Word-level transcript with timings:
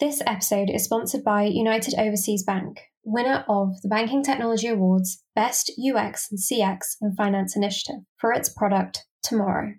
This 0.00 0.22
episode 0.28 0.70
is 0.70 0.84
sponsored 0.84 1.24
by 1.24 1.42
United 1.42 1.98
Overseas 1.98 2.44
Bank, 2.44 2.82
winner 3.02 3.44
of 3.48 3.82
the 3.82 3.88
Banking 3.88 4.22
Technology 4.22 4.68
Awards 4.68 5.24
Best 5.34 5.72
UX 5.76 6.30
and 6.30 6.38
CX 6.38 6.98
in 7.02 7.16
Finance 7.16 7.56
Initiative 7.56 8.02
for 8.16 8.32
its 8.32 8.48
product 8.48 9.06
Tomorrow. 9.24 9.72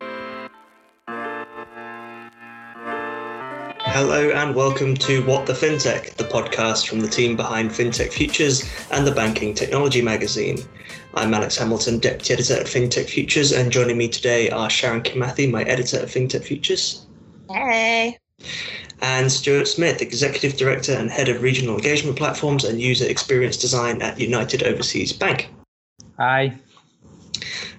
Hello 3.80 4.30
and 4.32 4.54
welcome 4.54 4.94
to 4.96 5.26
What 5.26 5.46
the 5.46 5.54
FinTech, 5.54 6.16
the 6.16 6.26
podcast 6.26 6.90
from 6.90 7.00
the 7.00 7.08
team 7.08 7.38
behind 7.38 7.72
FinTech 7.72 8.12
Futures 8.12 8.70
and 8.92 9.08
the 9.08 9.14
Banking 9.14 9.54
Technology 9.54 10.02
magazine. 10.02 10.58
I'm 11.14 11.34
Alex 11.34 11.56
Hamilton, 11.56 12.00
Deputy 12.00 12.34
Editor 12.34 12.56
at 12.56 12.66
FinTech 12.66 13.10
Futures, 13.10 13.54
and 13.54 13.72
joining 13.72 13.98
me 13.98 14.10
today 14.10 14.50
are 14.50 14.70
Sharon 14.70 15.02
Kimathi, 15.02 15.50
my 15.50 15.64
editor 15.64 16.00
at 16.00 16.10
FinTech 16.10 16.44
Futures. 16.44 17.08
Hey. 17.50 18.18
And 19.02 19.32
Stuart 19.32 19.68
Smith, 19.68 20.02
Executive 20.02 20.58
Director 20.58 20.94
and 20.94 21.10
Head 21.10 21.30
of 21.30 21.42
Regional 21.42 21.76
Engagement 21.76 22.18
Platforms 22.18 22.64
and 22.64 22.82
User 22.82 23.08
Experience 23.08 23.58
Design 23.58 24.02
at 24.02 24.20
United 24.20 24.64
Overseas 24.64 25.14
Bank. 25.14 25.50
Hi. 26.18 26.54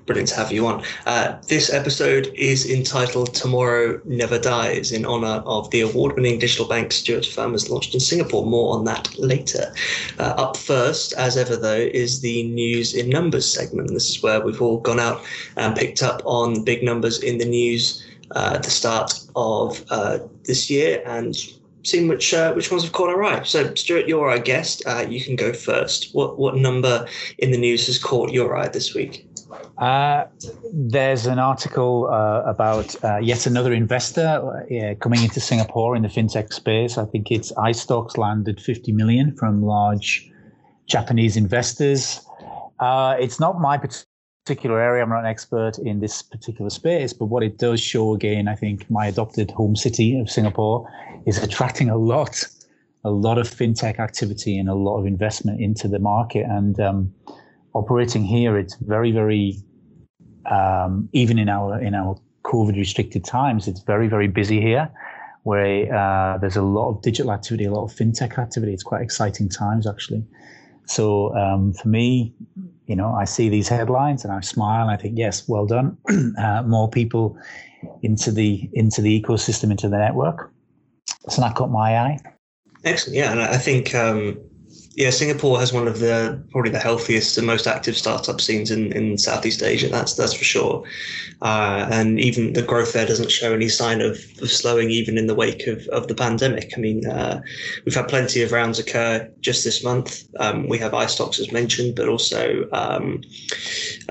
Brilliant 0.06 0.30
to 0.30 0.36
have 0.36 0.50
you 0.50 0.66
on. 0.66 0.82
Uh, 1.06 1.36
this 1.46 1.72
episode 1.72 2.32
is 2.34 2.68
entitled 2.68 3.34
Tomorrow 3.34 4.00
Never 4.04 4.38
Dies 4.38 4.90
in 4.90 5.04
honor 5.04 5.42
of 5.46 5.70
the 5.70 5.82
award 5.82 6.16
winning 6.16 6.38
digital 6.38 6.66
bank 6.66 6.90
Stuart 6.90 7.26
Firm 7.26 7.52
has 7.52 7.70
launched 7.70 7.94
in 7.94 8.00
Singapore. 8.00 8.44
More 8.44 8.74
on 8.74 8.84
that 8.86 9.16
later. 9.18 9.72
Uh, 10.18 10.34
up 10.36 10.56
first, 10.56 11.12
as 11.12 11.36
ever, 11.36 11.54
though, 11.54 11.74
is 11.76 12.22
the 12.22 12.48
news 12.48 12.94
in 12.94 13.08
numbers 13.08 13.46
segment. 13.46 13.90
This 13.92 14.08
is 14.08 14.22
where 14.22 14.40
we've 14.40 14.60
all 14.60 14.80
gone 14.80 14.98
out 14.98 15.22
and 15.56 15.76
picked 15.76 16.02
up 16.02 16.22
on 16.24 16.64
big 16.64 16.82
numbers 16.82 17.22
in 17.22 17.38
the 17.38 17.44
news 17.44 18.02
uh, 18.34 18.52
at 18.54 18.62
the 18.62 18.70
start 18.70 19.12
of 19.36 19.84
uh, 19.90 20.18
this 20.44 20.70
year 20.70 21.02
and 21.06 21.36
seen 21.82 22.08
which 22.08 22.34
uh, 22.34 22.52
which 22.52 22.70
ones 22.70 22.82
have 22.82 22.92
caught 22.92 23.08
our 23.08 23.24
eye. 23.24 23.42
So, 23.42 23.74
Stuart, 23.74 24.06
you're 24.06 24.30
our 24.30 24.38
guest. 24.38 24.82
Uh, 24.86 25.06
you 25.08 25.22
can 25.22 25.36
go 25.36 25.52
first. 25.52 26.14
What 26.14 26.38
what 26.38 26.56
number 26.56 27.06
in 27.38 27.50
the 27.50 27.58
news 27.58 27.86
has 27.86 27.98
caught 27.98 28.32
your 28.32 28.56
eye 28.56 28.68
this 28.68 28.94
week? 28.94 29.26
Uh, 29.78 30.26
there's 30.72 31.26
an 31.26 31.38
article 31.38 32.08
uh, 32.10 32.42
about 32.42 32.94
yet 33.22 33.46
another 33.46 33.72
investor 33.72 34.96
coming 35.00 35.22
into 35.22 35.40
Singapore 35.40 35.96
in 35.96 36.02
the 36.02 36.08
fintech 36.08 36.52
space. 36.52 36.98
I 36.98 37.06
think 37.06 37.30
it's 37.30 37.50
iSTOX 37.52 38.16
landed 38.16 38.60
50 38.60 38.92
million 38.92 39.34
from 39.34 39.64
large 39.64 40.30
Japanese 40.86 41.36
investors. 41.36 42.20
Uh, 42.80 43.16
it's 43.18 43.38
not 43.38 43.60
my 43.60 43.76
particular 44.44 44.80
area. 44.80 45.02
I'm 45.02 45.10
not 45.10 45.20
an 45.20 45.26
expert 45.26 45.78
in 45.78 46.00
this 46.00 46.22
particular 46.22 46.70
space, 46.70 47.12
but 47.12 47.26
what 47.26 47.42
it 47.42 47.58
does 47.58 47.80
show 47.80 48.14
again, 48.14 48.48
I 48.48 48.54
think 48.54 48.90
my 48.90 49.06
adopted 49.06 49.50
home 49.50 49.76
city 49.76 50.18
of 50.18 50.30
Singapore 50.30 50.88
is 51.26 51.38
attracting 51.42 51.90
a 51.90 51.96
lot, 51.96 52.44
a 53.04 53.10
lot 53.10 53.38
of 53.38 53.48
fintech 53.48 53.98
activity 53.98 54.58
and 54.58 54.68
a 54.68 54.74
lot 54.74 54.98
of 54.98 55.06
investment 55.06 55.60
into 55.60 55.88
the 55.88 55.98
market. 55.98 56.46
And 56.48 56.80
um, 56.80 57.14
operating 57.74 58.24
here, 58.24 58.56
it's 58.58 58.76
very, 58.76 59.12
very, 59.12 59.56
um, 60.50 61.08
even 61.12 61.38
in 61.38 61.48
our 61.48 61.80
in 61.80 61.94
our 61.94 62.16
COVID 62.44 62.76
restricted 62.76 63.24
times, 63.24 63.68
it's 63.68 63.82
very, 63.82 64.08
very 64.08 64.28
busy 64.28 64.60
here. 64.60 64.90
Where 65.42 65.94
uh, 65.94 66.36
there's 66.38 66.56
a 66.56 66.62
lot 66.62 66.90
of 66.90 67.02
digital 67.02 67.32
activity, 67.32 67.64
a 67.64 67.72
lot 67.72 67.84
of 67.84 67.92
fintech 67.94 68.38
activity. 68.38 68.72
It's 68.74 68.82
quite 68.82 69.02
exciting 69.02 69.48
times 69.48 69.86
actually. 69.86 70.24
So 70.86 71.34
um, 71.36 71.72
for 71.72 71.88
me, 71.88 72.34
you 72.90 72.96
know, 72.96 73.14
I 73.14 73.24
see 73.24 73.48
these 73.48 73.68
headlines 73.68 74.24
and 74.24 74.32
I 74.32 74.40
smile 74.40 74.82
and 74.82 74.90
I 74.90 74.96
think, 74.96 75.16
yes, 75.16 75.48
well 75.48 75.64
done. 75.64 75.96
uh, 76.38 76.64
more 76.66 76.90
people 76.90 77.38
into 78.02 78.32
the 78.32 78.68
into 78.72 79.00
the 79.00 79.22
ecosystem, 79.22 79.70
into 79.70 79.88
the 79.88 79.96
network. 79.96 80.52
So 81.28 81.40
that 81.40 81.54
caught 81.54 81.70
my 81.70 81.96
eye. 81.96 82.18
Excellent. 82.84 83.16
Yeah, 83.16 83.30
and 83.30 83.40
I 83.40 83.58
think 83.58 83.94
um, 83.94 84.40
yeah, 85.00 85.08
Singapore 85.08 85.58
has 85.58 85.72
one 85.72 85.88
of 85.88 85.98
the 85.98 86.38
probably 86.50 86.70
the 86.70 86.78
healthiest 86.78 87.38
and 87.38 87.46
most 87.46 87.66
active 87.66 87.96
startup 87.96 88.38
scenes 88.38 88.70
in, 88.70 88.92
in 88.92 89.16
Southeast 89.16 89.62
Asia. 89.62 89.88
That's 89.88 90.12
that's 90.12 90.34
for 90.34 90.44
sure. 90.44 90.84
Uh, 91.40 91.88
and 91.90 92.20
even 92.20 92.52
the 92.52 92.60
growth 92.60 92.92
there 92.92 93.06
doesn't 93.06 93.30
show 93.30 93.54
any 93.54 93.70
sign 93.70 94.02
of, 94.02 94.18
of 94.42 94.50
slowing, 94.50 94.90
even 94.90 95.16
in 95.16 95.26
the 95.26 95.34
wake 95.34 95.66
of, 95.66 95.86
of 95.88 96.08
the 96.08 96.14
pandemic. 96.14 96.74
I 96.76 96.80
mean, 96.80 97.06
uh, 97.06 97.40
we've 97.86 97.94
had 97.94 98.08
plenty 98.08 98.42
of 98.42 98.52
rounds 98.52 98.78
occur 98.78 99.26
just 99.40 99.64
this 99.64 99.82
month. 99.82 100.28
Um, 100.38 100.68
we 100.68 100.76
have 100.80 100.92
iSTOX 100.92 101.40
as 101.40 101.50
mentioned, 101.50 101.96
but 101.96 102.06
also 102.06 102.68
um, 102.72 103.22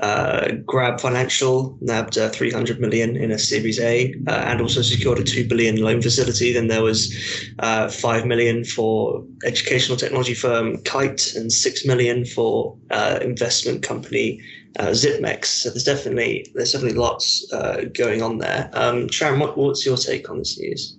uh, 0.00 0.48
Grab 0.66 0.98
Financial 0.98 1.78
nabbed 1.80 2.18
uh, 2.18 2.30
300 2.30 2.80
million 2.80 3.16
in 3.16 3.30
a 3.30 3.38
Series 3.38 3.78
A, 3.78 4.12
uh, 4.26 4.32
and 4.32 4.60
also 4.60 4.82
secured 4.82 5.20
a 5.20 5.22
two 5.22 5.46
billion 5.46 5.76
loan 5.76 6.02
facility. 6.02 6.52
Then 6.52 6.66
there 6.66 6.82
was 6.82 7.14
uh, 7.60 7.88
five 7.88 8.26
million 8.26 8.64
for 8.64 9.24
educational 9.44 9.96
technology 9.96 10.34
firm 10.34 10.79
Kite 10.84 11.34
and 11.34 11.52
six 11.52 11.84
million 11.84 12.24
for 12.24 12.76
uh, 12.90 13.18
investment 13.22 13.82
company 13.82 14.40
uh, 14.78 14.88
ZipMex. 14.88 15.44
So 15.46 15.70
there's 15.70 15.84
definitely 15.84 16.46
there's 16.54 16.72
definitely 16.72 16.98
lots 16.98 17.50
uh, 17.52 17.84
going 17.92 18.22
on 18.22 18.38
there. 18.38 18.70
Um, 18.72 19.08
Sharon, 19.08 19.40
what, 19.40 19.56
what's 19.56 19.84
your 19.84 19.96
take 19.96 20.30
on 20.30 20.38
this 20.38 20.58
news? 20.58 20.96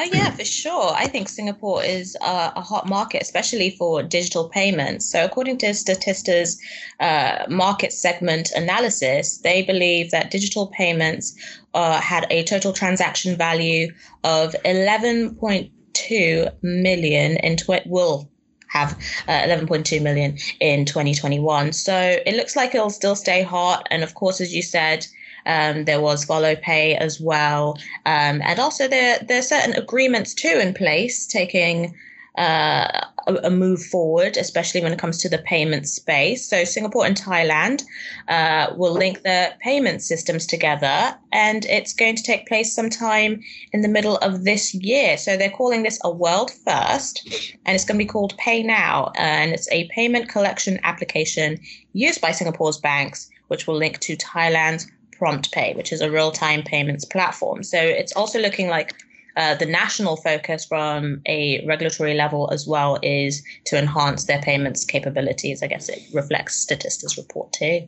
Oh 0.00 0.02
yeah, 0.12 0.30
for 0.30 0.44
sure. 0.44 0.92
I 0.94 1.08
think 1.08 1.28
Singapore 1.28 1.82
is 1.82 2.16
uh, 2.20 2.52
a 2.54 2.60
hot 2.60 2.86
market, 2.86 3.20
especially 3.20 3.70
for 3.70 4.00
digital 4.00 4.48
payments. 4.48 5.10
So, 5.10 5.24
according 5.24 5.58
to 5.58 5.74
Statista's 5.74 6.56
uh, 7.00 7.46
market 7.48 7.92
segment 7.92 8.52
analysis, 8.54 9.38
they 9.38 9.62
believe 9.62 10.12
that 10.12 10.30
digital 10.30 10.68
payments 10.68 11.34
uh, 11.74 12.00
had 12.00 12.28
a 12.30 12.44
total 12.44 12.72
transaction 12.72 13.36
value 13.36 13.92
of 14.22 14.54
11.2 14.64 16.52
million 16.62 17.36
in 17.38 17.56
tw- 17.56 17.86
will 17.86 18.30
have 18.68 18.92
uh, 19.26 19.32
11.2 19.32 20.00
million 20.02 20.38
in 20.60 20.84
2021. 20.84 21.72
So 21.72 21.94
it 22.24 22.34
looks 22.36 22.56
like 22.56 22.74
it'll 22.74 22.90
still 22.90 23.16
stay 23.16 23.42
hot. 23.42 23.86
And 23.90 24.02
of 24.02 24.14
course, 24.14 24.40
as 24.40 24.54
you 24.54 24.62
said, 24.62 25.06
um, 25.46 25.84
there 25.84 26.00
was 26.00 26.24
follow 26.24 26.54
pay 26.56 26.94
as 26.94 27.20
well. 27.20 27.78
Um, 28.06 28.42
and 28.44 28.58
also 28.58 28.86
there, 28.86 29.18
there 29.20 29.38
are 29.38 29.42
certain 29.42 29.74
agreements 29.74 30.34
too 30.34 30.58
in 30.60 30.74
place 30.74 31.26
taking 31.26 31.94
uh, 32.38 33.06
a, 33.26 33.50
move 33.50 33.84
forward, 33.84 34.36
especially 34.36 34.80
when 34.80 34.92
it 34.92 34.98
comes 34.98 35.18
to 35.18 35.28
the 35.28 35.38
payment 35.38 35.88
space. 35.88 36.48
So 36.48 36.64
Singapore 36.64 37.04
and 37.04 37.16
Thailand 37.16 37.82
uh, 38.28 38.72
will 38.76 38.92
link 38.92 39.22
their 39.22 39.56
payment 39.60 40.02
systems 40.02 40.46
together, 40.46 41.14
and 41.32 41.64
it's 41.66 41.92
going 41.92 42.16
to 42.16 42.22
take 42.22 42.46
place 42.46 42.72
sometime 42.74 43.42
in 43.72 43.82
the 43.82 43.88
middle 43.88 44.16
of 44.18 44.44
this 44.44 44.72
year. 44.72 45.18
So 45.18 45.36
they're 45.36 45.50
calling 45.50 45.82
this 45.82 45.98
a 46.04 46.10
world 46.10 46.50
first, 46.50 47.28
and 47.66 47.74
it's 47.74 47.84
going 47.84 47.98
to 47.98 48.04
be 48.04 48.08
called 48.08 48.38
Pay 48.38 48.62
Now, 48.62 49.12
and 49.16 49.52
it's 49.52 49.70
a 49.70 49.88
payment 49.88 50.28
collection 50.28 50.78
application 50.84 51.58
used 51.92 52.20
by 52.20 52.30
Singapore's 52.30 52.78
banks, 52.78 53.28
which 53.48 53.66
will 53.66 53.76
link 53.76 53.98
to 54.00 54.16
Thailand's 54.16 54.86
PromptPay, 55.18 55.76
which 55.76 55.92
is 55.92 56.00
a 56.00 56.10
real-time 56.10 56.62
payments 56.62 57.04
platform. 57.04 57.64
So 57.64 57.78
it's 57.78 58.12
also 58.12 58.38
looking 58.38 58.68
like 58.68 58.94
uh, 59.36 59.54
the 59.54 59.66
national 59.66 60.16
focus 60.16 60.64
from 60.64 61.20
a 61.26 61.64
regulatory 61.66 62.14
level 62.14 62.50
as 62.52 62.66
well 62.66 62.98
is 63.02 63.42
to 63.66 63.78
enhance 63.78 64.24
their 64.24 64.40
payments 64.42 64.84
capabilities. 64.84 65.62
I 65.62 65.66
guess 65.66 65.88
it 65.88 66.02
reflects 66.12 66.56
Statista's 66.56 67.16
report 67.16 67.52
too. 67.52 67.86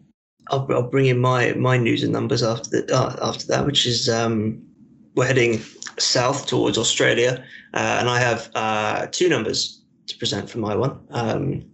I'll, 0.48 0.66
I'll 0.70 0.82
bring 0.82 1.06
in 1.06 1.18
my 1.18 1.52
my 1.54 1.76
news 1.76 2.02
and 2.02 2.12
numbers 2.12 2.42
after 2.42 2.70
the, 2.70 2.94
uh, 2.94 3.16
after 3.22 3.46
that, 3.48 3.66
which 3.66 3.86
is 3.86 4.08
um, 4.08 4.62
we're 5.14 5.26
heading 5.26 5.60
south 5.98 6.46
towards 6.46 6.78
Australia, 6.78 7.44
uh, 7.74 7.96
and 8.00 8.08
I 8.08 8.18
have 8.18 8.50
uh, 8.54 9.06
two 9.10 9.28
numbers 9.28 9.82
to 10.06 10.16
present 10.18 10.50
for 10.50 10.58
my 10.58 10.74
one. 10.74 10.98
Um, 11.10 11.64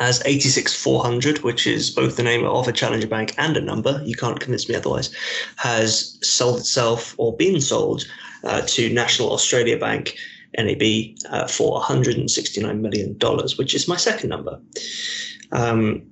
as 0.00 0.22
86400, 0.24 1.42
which 1.42 1.66
is 1.66 1.90
both 1.90 2.16
the 2.16 2.22
name 2.22 2.44
of 2.44 2.68
a 2.68 2.72
challenger 2.72 3.08
bank 3.08 3.34
and 3.36 3.56
a 3.56 3.60
number, 3.60 4.00
you 4.04 4.14
can't 4.14 4.38
convince 4.38 4.68
me 4.68 4.76
otherwise, 4.76 5.12
has 5.56 6.18
sold 6.22 6.60
itself 6.60 7.16
or 7.18 7.36
been 7.36 7.60
sold 7.60 8.06
uh, 8.44 8.62
to 8.66 8.92
National 8.92 9.32
Australia 9.32 9.78
Bank, 9.78 10.16
NAB, 10.56 11.16
uh, 11.30 11.46
for 11.46 11.80
$169 11.80 12.80
million, 12.80 13.18
which 13.56 13.74
is 13.74 13.88
my 13.88 13.96
second 13.96 14.30
number. 14.30 14.60
Um, 15.52 16.02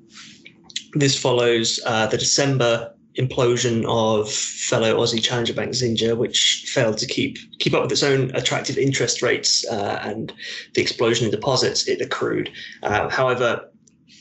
this 0.94 1.19
follows 1.19 1.81
uh, 1.84 2.06
the 2.06 2.19
December 2.19 2.93
implosion 3.19 3.84
of 3.87 4.31
fellow 4.31 4.99
Aussie 4.99 5.23
challenger 5.23 5.55
bank 5.55 5.70
Xinja, 5.70 6.17
which 6.17 6.64
failed 6.69 6.99
to 6.99 7.06
keep 7.06 7.38
keep 7.58 7.75
up 7.75 7.82
with 7.82 7.93
its 7.93 8.02
own 8.02 8.34
attractive 8.34 8.76
interest 8.76 9.22
rates 9.22 9.67
uh, 9.70 10.00
and 10.02 10.32
the 10.75 10.82
explosion 10.82 11.25
in 11.26 11.31
deposits 11.31 11.88
it 11.88 12.00
accrued. 12.00 12.50
Uh, 12.82 13.08
however, 13.08 13.70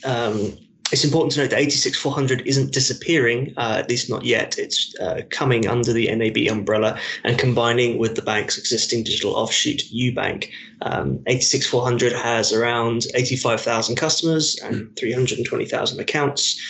um, 0.04 0.56
it's 0.92 1.04
important 1.04 1.32
to 1.32 1.40
note 1.40 1.50
that 1.50 1.58
86400 1.58 2.46
isn't 2.46 2.72
disappearing, 2.72 3.52
uh, 3.56 3.76
at 3.78 3.88
least 3.88 4.08
not 4.08 4.24
yet. 4.24 4.56
It's 4.56 4.94
uh, 5.00 5.22
coming 5.30 5.66
under 5.66 5.92
the 5.92 6.14
NAB 6.14 6.48
umbrella 6.48 6.98
and 7.24 7.38
combining 7.38 7.98
with 7.98 8.14
the 8.14 8.22
bank's 8.22 8.56
existing 8.56 9.02
digital 9.02 9.34
offshoot, 9.34 9.82
UBank. 9.92 10.48
Um, 10.82 11.22
86400 11.26 12.12
has 12.12 12.52
around 12.52 13.06
85,000 13.14 13.96
customers 13.96 14.58
and 14.62 14.94
320,000 14.96 15.98
accounts, 15.98 16.60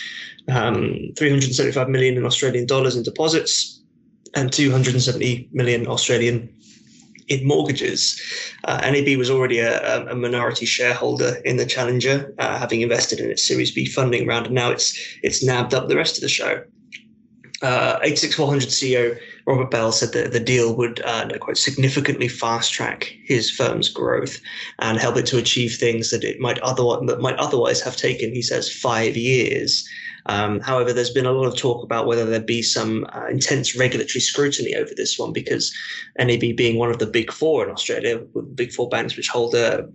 um, 0.47 1.13
375 1.15 1.87
million 1.87 2.17
in 2.17 2.25
Australian 2.25 2.65
dollars 2.65 2.95
in 2.95 3.03
deposits, 3.03 3.79
and 4.35 4.51
270 4.51 5.49
million 5.51 5.87
Australian 5.87 6.51
in 7.27 7.45
mortgages. 7.45 8.19
Uh, 8.63 8.79
NAB 8.81 9.17
was 9.17 9.29
already 9.29 9.59
a, 9.59 10.05
a, 10.09 10.15
minority 10.15 10.65
shareholder 10.65 11.35
in 11.45 11.57
the 11.57 11.65
Challenger, 11.65 12.33
uh, 12.39 12.57
having 12.57 12.81
invested 12.81 13.19
in 13.19 13.29
its 13.29 13.45
Series 13.45 13.71
B 13.71 13.85
funding 13.85 14.27
round, 14.27 14.47
and 14.47 14.55
now 14.55 14.71
it's 14.71 14.97
it's 15.23 15.43
nabbed 15.43 15.73
up 15.73 15.87
the 15.87 15.97
rest 15.97 16.17
of 16.17 16.21
the 16.21 16.29
show. 16.29 16.63
Uh, 17.61 17.97
86400 18.03 18.69
CEO 18.69 19.19
Robert 19.47 19.71
Bell 19.71 19.91
said 19.91 20.11
that 20.11 20.31
the 20.31 20.39
deal 20.39 20.75
would 20.75 21.01
uh, 21.05 21.27
quite 21.39 21.57
significantly 21.57 22.27
fast 22.27 22.71
track 22.71 23.15
his 23.23 23.49
firm's 23.49 23.89
growth 23.89 24.39
and 24.79 24.99
help 24.99 25.17
it 25.17 25.25
to 25.27 25.37
achieve 25.37 25.75
things 25.75 26.11
that 26.11 26.23
it 26.23 26.39
might 26.39 26.59
otherwise 26.59 26.99
that 27.07 27.21
might 27.21 27.37
otherwise 27.37 27.81
have 27.81 27.95
taken, 27.95 28.33
he 28.33 28.41
says, 28.41 28.71
five 28.71 29.17
years. 29.17 29.87
Um, 30.27 30.59
however, 30.59 30.93
there's 30.93 31.09
been 31.09 31.25
a 31.25 31.31
lot 31.31 31.47
of 31.47 31.57
talk 31.57 31.83
about 31.83 32.05
whether 32.05 32.25
there'd 32.25 32.45
be 32.45 32.61
some 32.61 33.05
uh, 33.13 33.27
intense 33.27 33.75
regulatory 33.75 34.21
scrutiny 34.21 34.75
over 34.75 34.91
this 34.95 35.17
one 35.17 35.33
because 35.33 35.73
NAB 36.19 36.55
being 36.55 36.77
one 36.77 36.91
of 36.91 36.99
the 36.99 37.05
big 37.05 37.31
four 37.31 37.63
in 37.63 37.71
Australia, 37.71 38.19
big 38.55 38.71
four 38.71 38.89
banks 38.89 39.15
which 39.15 39.29
hold 39.29 39.55
a 39.55 39.87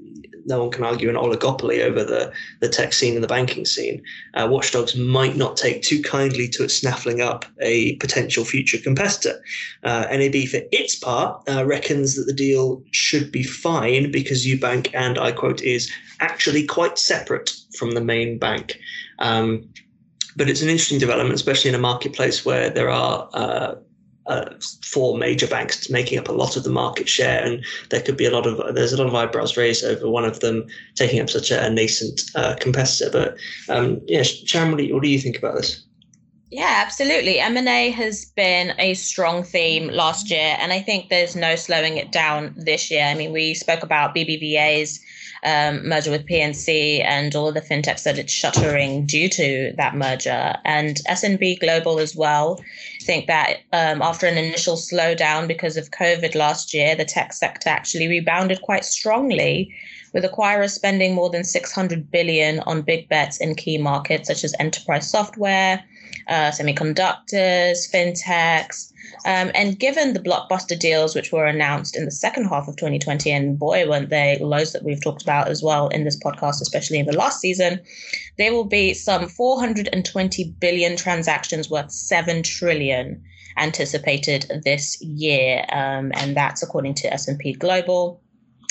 no 0.47 0.61
one 0.61 0.71
can 0.71 0.85
argue 0.85 1.09
an 1.09 1.17
oligopoly 1.17 1.83
over 1.83 2.05
the, 2.05 2.33
the 2.61 2.69
tech 2.69 2.93
scene 2.93 3.15
and 3.15 3.23
the 3.23 3.29
banking 3.29 3.65
scene. 3.65 4.03
Uh, 4.35 4.49
watchdogs 4.51 4.97
might 4.97 5.37
not 5.37 5.57
take 5.57 5.83
too 5.83 6.03
kindly 6.03 6.49
to 6.49 6.65
it 6.65 6.71
snaffling 6.71 7.21
up 7.21 7.45
a 7.61 7.97
potential 7.97 8.45
future 8.45 8.79
competitor. 8.79 9.41
Uh, 9.83 10.07
NAB, 10.11 10.49
for 10.49 10.61
its 10.73 10.97
part, 10.97 11.43
uh, 11.49 11.65
reckons 11.65 12.17
that 12.17 12.25
the 12.25 12.33
deal 12.33 12.83
should 12.91 13.31
be 13.31 13.43
fine 13.43 14.11
because 14.11 14.47
UBank, 14.47 14.91
and 14.95 15.19
I 15.19 15.33
quote, 15.33 15.63
is 15.63 15.91
actually 16.21 16.67
quite 16.67 16.99
separate 16.99 17.53
from 17.77 17.93
the 17.93 18.01
main 18.01 18.39
bank. 18.39 18.79
Um, 19.19 19.69
but 20.37 20.49
it's 20.49 20.63
an 20.63 20.69
interesting 20.69 20.99
development, 20.99 21.35
especially 21.35 21.69
in 21.69 21.75
a 21.75 21.79
marketplace 21.79 22.45
where 22.45 22.71
there 22.71 22.91
are 22.91 23.29
uh, 23.33 23.75
uh, 24.27 24.51
four 24.85 25.19
major 25.19 25.47
banks 25.47 25.91
making 25.91 26.19
up 26.19 26.29
a 26.29 26.33
lot 26.33 26.57
of 26.57 26.65
the 26.65 26.71
market 26.71 27.09
share, 27.09 27.45
and 27.45 27.65
there 27.91 28.01
could 28.01 28.17
be 28.17 28.27
a 28.27 28.31
lot 28.31 28.47
of 28.47 28.75
there's 28.75 28.93
a 28.93 28.97
lot 28.97 29.07
of 29.07 29.15
eyebrows 29.15 29.57
raised 29.57 29.85
over 29.85 30.09
one 30.09 30.25
of 30.25 30.41
them 30.41 30.67
taking 30.95 31.21
up 31.21 31.29
such 31.29 31.51
a, 31.51 31.71
nascent 31.71 32.21
uh, 32.35 32.55
competitor. 32.61 33.11
But 33.11 33.37
um, 33.75 34.01
yeah, 34.07 34.23
Sharon, 34.23 34.71
what 34.71 34.79
do, 34.79 34.85
you, 34.85 34.95
what 34.95 35.03
do 35.03 35.09
you 35.09 35.19
think 35.19 35.39
about 35.39 35.57
this? 35.57 35.85
Yeah, 36.53 36.83
absolutely. 36.85 37.41
M&A 37.41 37.89
has 37.93 38.27
been 38.27 38.75
a 38.79 38.93
strong 38.93 39.43
theme 39.43 39.89
last 39.89 40.31
year, 40.31 40.55
and 40.59 40.71
I 40.71 40.83
think 40.83 41.09
there's 41.09 41.35
no 41.35 41.57
slowing 41.57 41.97
it 41.97 42.13
down 42.13 42.53
this 42.59 42.91
year. 42.91 43.05
I 43.05 43.15
mean, 43.15 43.33
we 43.33 43.55
spoke 43.55 43.83
about 43.83 44.15
BBVA's 44.15 45.01
um, 45.45 45.89
merger 45.89 46.11
with 46.11 46.29
PNC 46.29 47.03
and 47.03 47.35
all 47.35 47.49
of 47.49 47.55
the 47.55 47.63
fintechs 47.63 48.03
that 48.03 48.19
it's 48.19 48.35
shuttering 48.35 49.07
due 49.07 49.31
to 49.31 49.73
that 49.79 49.97
merger, 49.97 50.55
and 50.67 51.01
S&P 51.07 51.57
Global 51.57 51.99
as 51.99 52.15
well. 52.15 52.61
I 53.01 53.05
think 53.05 53.29
that 53.29 53.61
um, 53.73 54.03
after 54.03 54.27
an 54.27 54.37
initial 54.37 54.77
slowdown 54.77 55.49
because 55.49 55.79
of 55.79 55.91
COVID 55.91 56.35
last 56.35 56.75
year, 56.75 56.95
the 56.95 57.07
tech 57.07 57.33
sector 57.33 57.71
actually 57.71 58.09
rebounded 58.09 58.61
quite 58.61 58.85
strongly 58.85 59.75
with 60.13 60.23
acquirers 60.23 60.73
spending 60.73 61.15
more 61.15 61.31
than 61.31 61.45
600 61.45 62.11
billion 62.11 62.61
on 62.61 62.83
big 62.83 63.09
bets 63.09 63.39
in 63.39 63.55
key 63.55 63.79
markets 63.79 64.29
such 64.29 64.45
as 64.45 64.55
enterprise 64.59 65.11
software, 65.11 65.83
uh, 66.29 66.51
semiconductors, 66.51 67.91
fintechs, 67.93 68.93
um, 69.25 69.51
and 69.55 69.79
given 69.79 70.15
the 70.15 70.21
blockbuster 70.21 70.79
deals 70.79 71.15
which 71.15 71.33
were 71.33 71.47
announced 71.47 71.97
in 71.97 72.05
the 72.05 72.11
second 72.11 72.47
half 72.47 72.69
of 72.69 72.77
2020, 72.77 73.31
and 73.31 73.59
boy, 73.59 73.89
weren't 73.89 74.11
they 74.11 74.39
lows 74.41 74.73
that 74.73 74.85
we've 74.85 75.03
talked 75.03 75.23
about 75.23 75.49
as 75.49 75.63
well 75.63 75.89
in 75.89 76.05
this 76.05 76.19
podcast, 76.19 76.61
especially 76.61 76.99
in 76.99 77.07
the 77.07 77.17
last 77.17 77.41
season, 77.41 77.81
there 78.39 78.53
will 78.53 78.65
be 78.65 78.95
some 78.95 79.29
420 79.29 80.55
billion 80.59 80.97
transactions 80.97 81.71
worth 81.71 81.91
7 81.91 82.43
trillion 82.43 83.23
anticipated 83.57 84.47
this 84.65 85.01
year. 85.03 85.65
Um, 85.71 86.13
and 86.15 86.37
that's 86.37 86.63
according 86.63 86.95
to 86.95 87.13
S&P 87.13 87.53
Global. 87.53 88.21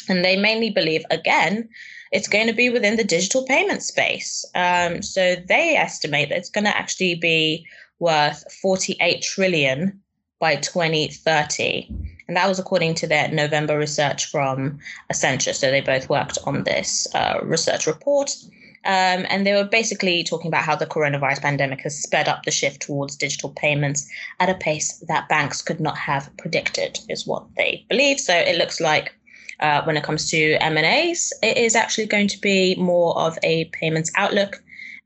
And 0.10 0.26
they 0.26 0.36
mainly 0.36 0.72
believe, 0.72 1.06
again, 1.12 1.70
it's 2.12 2.28
going 2.28 2.48
to 2.48 2.54
be 2.54 2.70
within 2.70 2.98
the 2.98 3.04
digital 3.04 3.44
payment 3.46 3.84
space. 3.84 4.46
Um, 4.54 5.02
so 5.02 5.36
they 5.48 5.76
estimate 5.76 6.30
that 6.30 6.38
it's 6.38 6.50
going 6.50 6.66
to 6.66 6.78
actually 6.78 7.16
be 7.16 7.66
worth 8.00 8.52
48 8.62 9.22
trillion 9.22 10.02
by 10.40 10.56
2030. 10.56 11.88
And 12.28 12.36
that 12.36 12.48
was 12.48 12.60
according 12.60 12.96
to 12.96 13.08
their 13.08 13.30
November 13.30 13.78
research 13.78 14.26
from 14.26 14.80
Accenture. 15.12 15.54
So 15.54 15.70
they 15.70 15.82
both 15.82 16.10
worked 16.10 16.38
on 16.46 16.64
this 16.64 17.08
uh, 17.14 17.40
research 17.44 17.88
report. 17.88 18.36
Um, 18.84 19.28
and 19.30 19.46
they 19.46 19.54
were 19.54 19.66
basically 19.66 20.24
talking 20.24 20.48
about 20.48 20.64
how 20.64 20.76
the 20.76 20.88
coronavirus 20.88 21.42
pandemic 21.42 21.82
has 21.82 22.02
sped 22.02 22.28
up 22.28 22.44
the 22.44 22.52
shift 22.52 22.82
towards 22.82 23.16
digital 23.16 23.52
payments 23.52 24.10
at 24.40 24.50
a 24.50 24.56
pace 24.56 25.04
that 25.08 25.30
banks 25.30 25.62
could 25.62 25.80
not 25.80 25.98
have 25.98 26.36
predicted, 26.38 27.00
is 27.08 27.28
what 27.28 27.46
they 27.58 27.86
believe. 27.90 28.20
So 28.20 28.34
it 28.34 28.58
looks 28.58 28.82
like 28.82 29.14
uh, 29.62 29.84
when 29.84 29.98
it 29.98 30.04
comes 30.04 30.30
to 30.32 30.54
M&As, 30.62 31.34
it 31.42 31.58
is 31.58 31.76
actually 31.76 32.08
going 32.08 32.28
to 32.28 32.40
be 32.40 32.76
more 32.76 33.18
of 33.18 33.38
a 33.44 33.66
payments 33.66 34.12
outlook 34.16 34.62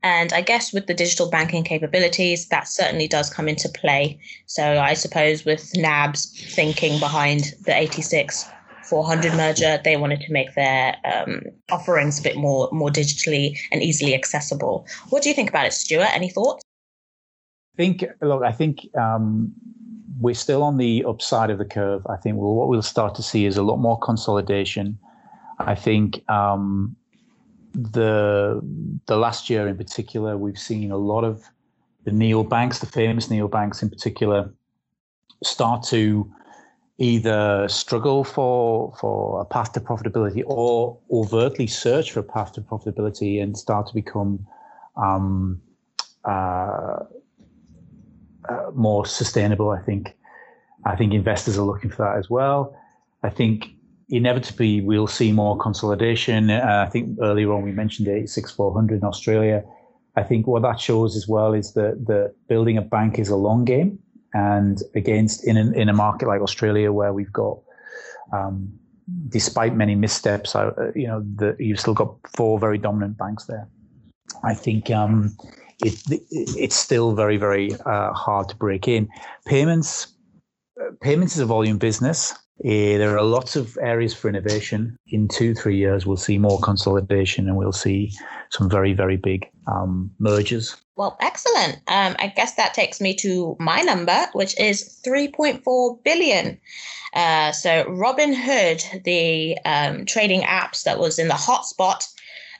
and 0.06 0.32
I 0.32 0.40
guess 0.40 0.72
with 0.72 0.86
the 0.86 0.94
digital 0.94 1.28
banking 1.28 1.64
capabilities, 1.64 2.46
that 2.46 2.68
certainly 2.68 3.08
does 3.08 3.28
come 3.28 3.48
into 3.48 3.68
play. 3.68 4.20
So 4.46 4.78
I 4.78 4.94
suppose 4.94 5.44
with 5.44 5.76
NAB's 5.76 6.54
thinking 6.54 7.00
behind 7.00 7.54
the 7.64 7.76
86 7.76 8.48
400 8.84 9.34
merger, 9.34 9.80
they 9.82 9.96
wanted 9.96 10.20
to 10.20 10.32
make 10.32 10.54
their 10.54 10.94
um, 11.04 11.42
offerings 11.72 12.20
a 12.20 12.22
bit 12.22 12.36
more 12.36 12.68
more 12.70 12.88
digitally 12.88 13.58
and 13.72 13.82
easily 13.82 14.14
accessible. 14.14 14.86
What 15.08 15.24
do 15.24 15.28
you 15.28 15.34
think 15.34 15.48
about 15.48 15.66
it, 15.66 15.72
Stuart? 15.72 16.14
Any 16.14 16.28
thoughts? 16.28 16.62
I 17.74 17.76
think, 17.76 18.04
look, 18.22 18.44
I 18.44 18.52
think 18.52 18.88
um, 18.96 19.52
we're 20.20 20.34
still 20.34 20.62
on 20.62 20.76
the 20.76 21.04
upside 21.06 21.50
of 21.50 21.58
the 21.58 21.64
curve. 21.64 22.06
I 22.08 22.16
think 22.16 22.36
what 22.36 22.68
we'll 22.68 22.82
start 22.82 23.14
to 23.16 23.22
see 23.22 23.46
is 23.46 23.56
a 23.56 23.62
lot 23.62 23.76
more 23.76 23.98
consolidation. 23.98 24.98
I 25.58 25.74
think 25.74 26.28
um, 26.30 26.96
the 27.74 28.60
the 29.06 29.16
last 29.16 29.50
year 29.50 29.68
in 29.68 29.76
particular, 29.76 30.36
we've 30.36 30.58
seen 30.58 30.90
a 30.90 30.96
lot 30.96 31.24
of 31.24 31.44
the 32.04 32.10
neobanks, 32.10 32.80
the 32.80 32.86
famous 32.86 33.28
neobanks 33.28 33.82
in 33.82 33.90
particular, 33.90 34.52
start 35.42 35.82
to 35.84 36.32
either 36.98 37.68
struggle 37.68 38.24
for 38.24 38.94
for 38.98 39.40
a 39.40 39.44
path 39.44 39.72
to 39.72 39.80
profitability 39.80 40.42
or 40.46 40.98
overtly 41.10 41.66
search 41.66 42.12
for 42.12 42.20
a 42.20 42.22
path 42.22 42.52
to 42.52 42.60
profitability 42.60 43.42
and 43.42 43.58
start 43.58 43.86
to 43.86 43.94
become 43.94 44.46
um, 44.96 45.60
uh, 46.24 47.00
uh, 48.48 48.70
more 48.74 49.06
sustainable. 49.06 49.70
I 49.70 49.80
think 49.80 50.16
I 50.84 50.96
think 50.96 51.12
investors 51.12 51.58
are 51.58 51.64
looking 51.64 51.90
for 51.90 52.04
that 52.04 52.16
as 52.18 52.30
well. 52.30 52.76
I 53.22 53.30
think 53.30 53.70
inevitably 54.08 54.80
we'll 54.80 55.06
see 55.06 55.32
more 55.32 55.56
consolidation. 55.58 56.50
Uh, 56.50 56.84
I 56.86 56.90
think 56.90 57.18
earlier 57.20 57.52
on 57.52 57.62
we 57.62 57.72
mentioned 57.72 58.08
86400 58.08 58.98
in 59.00 59.04
Australia. 59.04 59.64
I 60.14 60.22
think 60.22 60.46
what 60.46 60.62
that 60.62 60.80
shows 60.80 61.16
as 61.16 61.28
well 61.28 61.52
is 61.52 61.74
that 61.74 62.06
the 62.06 62.34
building 62.48 62.78
a 62.78 62.82
bank 62.82 63.18
is 63.18 63.28
a 63.28 63.36
long 63.36 63.64
game, 63.64 63.98
and 64.32 64.82
against 64.94 65.46
in 65.46 65.56
an, 65.56 65.74
in 65.74 65.88
a 65.88 65.92
market 65.92 66.28
like 66.28 66.40
Australia 66.40 66.92
where 66.92 67.12
we've 67.12 67.32
got, 67.32 67.58
um, 68.32 68.72
despite 69.28 69.74
many 69.74 69.94
missteps, 69.94 70.54
uh, 70.54 70.92
you 70.94 71.06
know, 71.06 71.22
the, 71.34 71.54
you've 71.58 71.80
still 71.80 71.94
got 71.94 72.14
four 72.34 72.58
very 72.58 72.78
dominant 72.78 73.18
banks 73.18 73.44
there. 73.44 73.68
I 74.42 74.54
think 74.54 74.90
um, 74.90 75.36
it, 75.84 76.02
it's 76.30 76.76
still 76.76 77.14
very 77.14 77.36
very 77.36 77.74
uh, 77.86 78.12
hard 78.12 78.48
to 78.48 78.56
break 78.56 78.88
in. 78.88 79.08
Payments, 79.46 80.08
payments 81.00 81.34
is 81.34 81.40
a 81.40 81.46
volume 81.46 81.78
business. 81.78 82.34
Uh, 82.64 82.96
there 82.96 83.18
are 83.18 83.22
lots 83.22 83.54
of 83.54 83.76
areas 83.82 84.14
for 84.14 84.28
innovation. 84.28 84.96
In 85.08 85.28
two, 85.28 85.54
three 85.54 85.76
years, 85.76 86.06
we'll 86.06 86.16
see 86.16 86.38
more 86.38 86.58
consolidation 86.60 87.48
and 87.48 87.56
we'll 87.56 87.72
see 87.72 88.12
some 88.50 88.70
very, 88.70 88.94
very 88.94 89.16
big 89.16 89.46
um, 89.66 90.10
mergers. 90.18 90.74
Well, 90.96 91.18
excellent. 91.20 91.76
Um, 91.88 92.16
I 92.18 92.32
guess 92.34 92.54
that 92.54 92.72
takes 92.72 92.98
me 92.98 93.14
to 93.16 93.56
my 93.60 93.82
number, 93.82 94.26
which 94.32 94.58
is 94.58 94.98
3.4 95.06 96.02
billion. 96.02 96.58
Uh, 97.12 97.52
so 97.52 97.84
Robinhood, 97.84 99.04
the 99.04 99.58
um, 99.66 100.06
trading 100.06 100.40
apps 100.40 100.84
that 100.84 100.98
was 100.98 101.18
in 101.18 101.28
the 101.28 101.34
hotspot, 101.34 102.06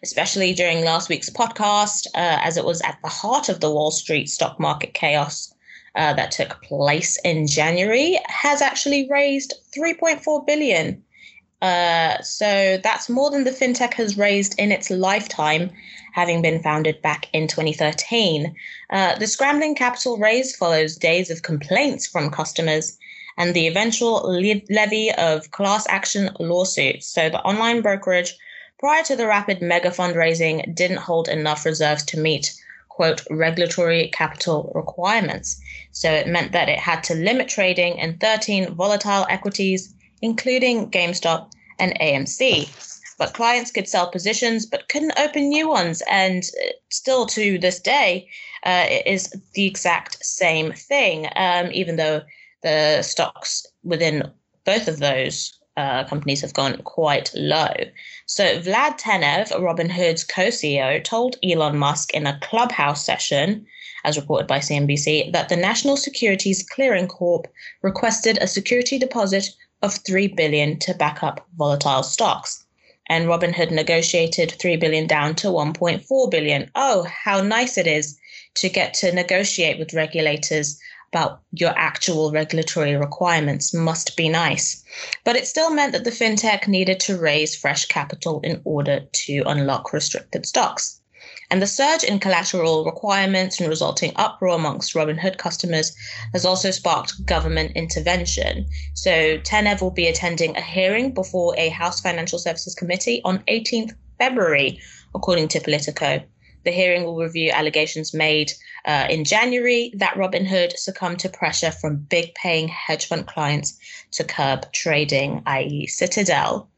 especially 0.06 0.54
during 0.54 0.84
last 0.84 1.08
week's 1.08 1.28
podcast, 1.28 2.06
uh, 2.14 2.38
as 2.48 2.56
it 2.56 2.64
was 2.64 2.80
at 2.82 2.96
the 3.02 3.08
heart 3.08 3.48
of 3.48 3.58
the 3.58 3.70
Wall 3.70 3.90
Street 3.90 4.28
stock 4.28 4.60
market 4.60 4.94
chaos 4.94 5.52
uh, 5.96 6.12
that 6.14 6.30
took 6.30 6.62
place 6.62 7.18
in 7.24 7.48
January 7.48 8.20
has 8.26 8.62
actually 8.62 9.08
raised 9.10 9.54
3.4 9.76 10.46
billion. 10.46 11.02
Uh, 11.60 12.20
so 12.22 12.78
that's 12.84 13.08
more 13.08 13.30
than 13.30 13.42
the 13.42 13.50
fintech 13.50 13.94
has 13.94 14.16
raised 14.16 14.54
in 14.60 14.70
its 14.70 14.90
lifetime, 14.90 15.70
having 16.12 16.40
been 16.40 16.62
founded 16.62 17.02
back 17.02 17.28
in 17.32 17.48
2013. 17.48 18.54
Uh, 18.90 19.18
the 19.18 19.26
scrambling 19.26 19.74
capital 19.74 20.18
raise 20.18 20.54
follows 20.54 20.94
days 20.94 21.30
of 21.30 21.42
complaints 21.42 22.06
from 22.06 22.30
customers 22.30 22.96
and 23.38 23.54
the 23.54 23.66
eventual 23.66 24.22
le- 24.24 24.62
levy 24.70 25.10
of 25.18 25.50
class 25.50 25.84
action 25.88 26.30
lawsuits. 26.38 27.06
So 27.06 27.28
the 27.28 27.42
online 27.42 27.82
brokerage, 27.82 28.36
prior 28.78 29.02
to 29.04 29.16
the 29.16 29.26
rapid 29.26 29.62
mega 29.62 29.90
fundraising, 29.90 30.74
didn't 30.74 30.98
hold 30.98 31.28
enough 31.28 31.64
reserves 31.64 32.04
to 32.04 32.18
meet 32.18 32.54
quote, 32.96 33.22
regulatory 33.30 34.08
capital 34.08 34.72
requirements. 34.74 35.60
So 35.92 36.10
it 36.10 36.26
meant 36.26 36.52
that 36.52 36.70
it 36.70 36.78
had 36.78 37.04
to 37.04 37.14
limit 37.14 37.46
trading 37.46 37.98
in 37.98 38.16
13 38.16 38.74
volatile 38.74 39.26
equities, 39.28 39.92
including 40.22 40.90
GameStop 40.90 41.52
and 41.78 41.92
AMC. 42.00 42.70
But 43.18 43.34
clients 43.34 43.70
could 43.70 43.86
sell 43.86 44.10
positions 44.10 44.64
but 44.64 44.88
couldn't 44.88 45.18
open 45.18 45.50
new 45.50 45.68
ones. 45.68 46.02
And 46.10 46.42
uh, 46.42 46.72
still 46.88 47.26
to 47.26 47.58
this 47.58 47.80
day, 47.80 48.28
uh, 48.64 48.86
it 48.88 49.06
is 49.06 49.30
the 49.52 49.66
exact 49.66 50.24
same 50.24 50.72
thing, 50.72 51.28
um, 51.36 51.68
even 51.72 51.96
though 51.96 52.22
the 52.62 53.02
stocks 53.02 53.66
within 53.84 54.30
both 54.64 54.88
of 54.88 55.00
those 55.00 55.52
uh, 55.76 56.04
companies 56.04 56.40
have 56.40 56.54
gone 56.54 56.76
quite 56.82 57.30
low. 57.34 57.72
So 58.26 58.60
Vlad 58.60 58.98
Tenev, 58.98 59.50
Robinhood's 59.52 60.24
co-CEO, 60.24 61.02
told 61.04 61.36
Elon 61.44 61.76
Musk 61.76 62.14
in 62.14 62.26
a 62.26 62.38
clubhouse 62.40 63.04
session, 63.04 63.66
as 64.04 64.16
reported 64.16 64.46
by 64.46 64.58
CNBC, 64.58 65.32
that 65.32 65.48
the 65.48 65.56
National 65.56 65.96
Securities 65.96 66.66
Clearing 66.68 67.08
Corp 67.08 67.46
requested 67.82 68.38
a 68.38 68.46
security 68.46 68.98
deposit 68.98 69.50
of 69.82 69.94
3 69.94 70.28
billion 70.28 70.78
to 70.78 70.94
back 70.94 71.22
up 71.22 71.46
volatile 71.56 72.02
stocks. 72.02 72.64
And 73.08 73.28
Robinhood 73.28 73.70
negotiated 73.70 74.52
3 74.58 74.76
billion 74.76 75.06
down 75.06 75.34
to 75.36 75.48
1.4 75.48 76.30
billion. 76.30 76.70
Oh, 76.74 77.04
how 77.04 77.40
nice 77.42 77.78
it 77.78 77.86
is 77.86 78.18
to 78.54 78.68
get 78.68 78.94
to 78.94 79.12
negotiate 79.12 79.78
with 79.78 79.92
regulators 79.92 80.80
about 81.12 81.40
your 81.52 81.72
actual 81.76 82.30
regulatory 82.30 82.96
requirements 82.96 83.72
must 83.72 84.16
be 84.16 84.28
nice. 84.28 84.84
But 85.24 85.36
it 85.36 85.46
still 85.46 85.70
meant 85.70 85.92
that 85.92 86.04
the 86.04 86.10
fintech 86.10 86.68
needed 86.68 87.00
to 87.00 87.18
raise 87.18 87.54
fresh 87.54 87.86
capital 87.86 88.40
in 88.42 88.60
order 88.64 89.00
to 89.00 89.42
unlock 89.46 89.92
restricted 89.92 90.46
stocks. 90.46 91.00
And 91.50 91.62
the 91.62 91.66
surge 91.66 92.02
in 92.02 92.18
collateral 92.18 92.84
requirements 92.84 93.60
and 93.60 93.68
resulting 93.68 94.12
uproar 94.16 94.56
amongst 94.56 94.94
Robinhood 94.94 95.38
customers 95.38 95.94
has 96.32 96.44
also 96.44 96.72
sparked 96.72 97.24
government 97.24 97.72
intervention. 97.76 98.66
So 98.94 99.38
Tenev 99.38 99.80
will 99.80 99.92
be 99.92 100.08
attending 100.08 100.56
a 100.56 100.60
hearing 100.60 101.14
before 101.14 101.54
a 101.56 101.68
House 101.68 102.00
Financial 102.00 102.38
Services 102.38 102.74
Committee 102.74 103.20
on 103.24 103.44
18th 103.48 103.94
February, 104.18 104.80
according 105.14 105.48
to 105.48 105.60
Politico. 105.60 106.22
The 106.64 106.72
hearing 106.72 107.04
will 107.04 107.16
review 107.16 107.52
allegations 107.52 108.12
made 108.12 108.50
uh, 108.86 109.06
in 109.10 109.24
January 109.24 109.92
that 109.96 110.14
Robinhood 110.14 110.76
succumbed 110.76 111.18
to 111.20 111.28
pressure 111.28 111.72
from 111.72 111.96
big 111.96 112.34
paying 112.34 112.68
hedge 112.68 113.06
fund 113.06 113.26
clients 113.26 113.78
to 114.12 114.24
curb 114.24 114.70
trading, 114.72 115.42
i.e., 115.46 115.86
Citadel. 115.86 116.68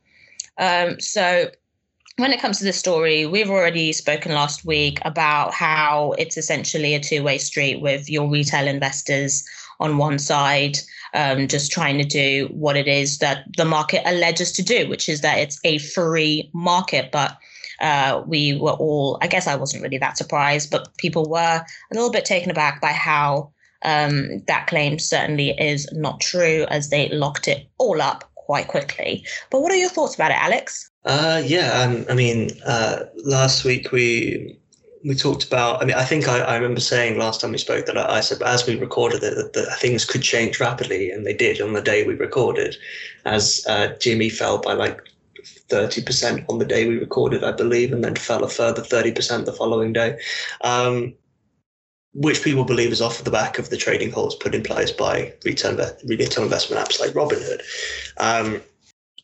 Um, 0.57 0.99
so, 1.01 1.51
when 2.17 2.33
it 2.33 2.41
comes 2.41 2.59
to 2.59 2.65
this 2.65 2.79
story, 2.79 3.27
we've 3.27 3.51
already 3.51 3.93
spoken 3.93 4.33
last 4.33 4.65
week 4.65 4.99
about 5.05 5.55
how 5.55 6.15
it's 6.19 6.37
essentially 6.37 6.95
a 6.95 7.01
two 7.01 7.23
way 7.23 7.39
street 7.39 7.81
with 7.81 8.11
your 8.11 8.29
retail 8.29 8.67
investors 8.67 9.45
on 9.79 9.99
one 9.99 10.19
side, 10.19 10.79
um, 11.15 11.47
just 11.47 11.71
trying 11.71 11.99
to 11.99 12.05
do 12.05 12.49
what 12.51 12.77
it 12.77 12.89
is 12.89 13.19
that 13.19 13.45
the 13.57 13.65
market 13.65 14.03
alleges 14.05 14.51
to 14.53 14.63
do, 14.63 14.89
which 14.89 15.09
is 15.09 15.21
that 15.21 15.39
it's 15.39 15.61
a 15.63 15.79
free 15.79 16.51
market. 16.53 17.13
But 17.13 17.39
uh, 17.81 18.23
we 18.27 18.59
were 18.59 18.73
all, 18.73 19.19
I 19.23 19.27
guess 19.27 19.47
I 19.47 19.57
wasn't 19.57 19.83
really 19.83 19.99
that 19.99 20.17
surprised, 20.17 20.71
but 20.71 20.97
people 20.97 21.29
were 21.29 21.65
a 21.65 21.95
little 21.95 22.11
bit 22.11 22.25
taken 22.25 22.51
aback 22.51 22.81
by 22.81 22.93
how 22.93 23.51
um, 23.83 24.43
that 24.47 24.67
claim 24.67 24.99
certainly 24.99 25.51
is 25.51 25.91
not 25.93 26.21
true 26.21 26.67
as 26.69 26.91
they 26.91 27.09
locked 27.11 27.49
it 27.49 27.69
all 27.79 28.03
up 28.03 28.31
quite 28.35 28.69
quickly. 28.69 29.25
But 29.51 29.61
what 29.61 29.73
are 29.73 29.77
your 29.77 29.91
thoughts 29.91 30.15
about 30.15 30.31
it, 30.31 30.39
Alex? 30.39 30.91
Uh, 31.05 31.43
yeah, 31.45 31.73
um, 31.81 32.05
I 32.11 32.15
mean, 32.15 32.51
uh, 32.67 33.05
last 33.25 33.65
week 33.65 33.93
we 33.93 34.59
we 35.05 35.15
talked 35.15 35.45
about. 35.45 35.81
I 35.81 35.87
mean, 35.87 35.97
I 35.97 36.05
think 36.05 36.29
I, 36.29 36.41
I 36.41 36.57
remember 36.57 36.81
saying 36.81 37.19
last 37.19 37.41
time 37.41 37.53
we 37.53 37.59
spoke 37.59 37.87
that 37.87 37.97
I, 37.97 38.17
I 38.17 38.21
said 38.21 38.43
as 38.43 38.67
we 38.67 38.77
recorded 38.77 39.21
that, 39.21 39.53
that, 39.55 39.79
things 39.79 40.05
could 40.05 40.23
change 40.23 40.61
rapidly, 40.61 41.11
and 41.11 41.25
they 41.25 41.35
did 41.35 41.61
on 41.61 41.73
the 41.73 41.81
day 41.81 42.05
we 42.05 42.15
recorded, 42.15 42.77
as 43.25 43.65
uh, 43.69 43.89
GME 43.99 44.33
fell 44.33 44.59
by 44.59 44.73
like 44.73 45.01
30% 45.69 46.45
on 46.49 46.59
the 46.59 46.65
day 46.65 46.89
we 46.89 46.99
recorded, 46.99 47.45
I 47.45 47.53
believe, 47.53 47.93
and 47.93 48.03
then 48.03 48.17
fell 48.17 48.45
a 48.45 48.49
further 48.49 48.83
30% 48.83 49.45
the 49.45 49.53
following 49.53 49.93
day, 49.93 50.19
um, 50.63 51.15
which 52.15 52.43
people 52.43 52.65
believe 52.65 52.93
is 52.93 53.03
off 53.03 53.23
the 53.23 53.31
back 53.31 53.59
of 53.59 53.71
the 53.71 53.77
trading 53.77 54.11
halts 54.11 54.35
put 54.35 54.55
in 54.55 54.63
place 54.63 54.91
by 54.91 55.33
retail, 55.45 55.77
retail 56.07 56.45
investment 56.45 56.83
apps 56.83 57.01
like 57.01 57.11
Robinhood. 57.11 57.63
Um, 58.19 58.63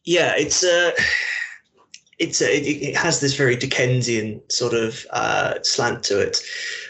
yeah, 0.05 0.35
it's 0.37 0.63
a. 0.63 0.93
It's 2.21 2.41
a, 2.41 2.57
it, 2.57 2.63
it, 2.63 2.97
has 2.97 3.19
this 3.19 3.35
very 3.35 3.57
Dickensian 3.57 4.41
sort 4.49 4.73
of 4.73 5.05
uh, 5.11 5.55
slant 5.63 6.05
to 6.05 6.21
it 6.21 6.41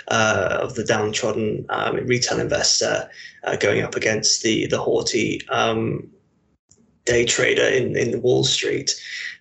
uh, 0.09 0.59
of 0.61 0.75
the 0.75 0.85
downtrodden 0.85 1.65
um, 1.71 1.97
retail 2.07 2.39
investor 2.41 3.09
uh, 3.45 3.57
going 3.57 3.81
up 3.83 3.95
against 3.95 4.43
the 4.43 4.67
the 4.67 4.79
haughty 4.79 5.41
um, 5.49 6.11
day 7.05 7.25
trader 7.25 7.67
in, 7.67 7.97
in 7.97 8.21
Wall 8.23 8.45
Street. 8.45 8.95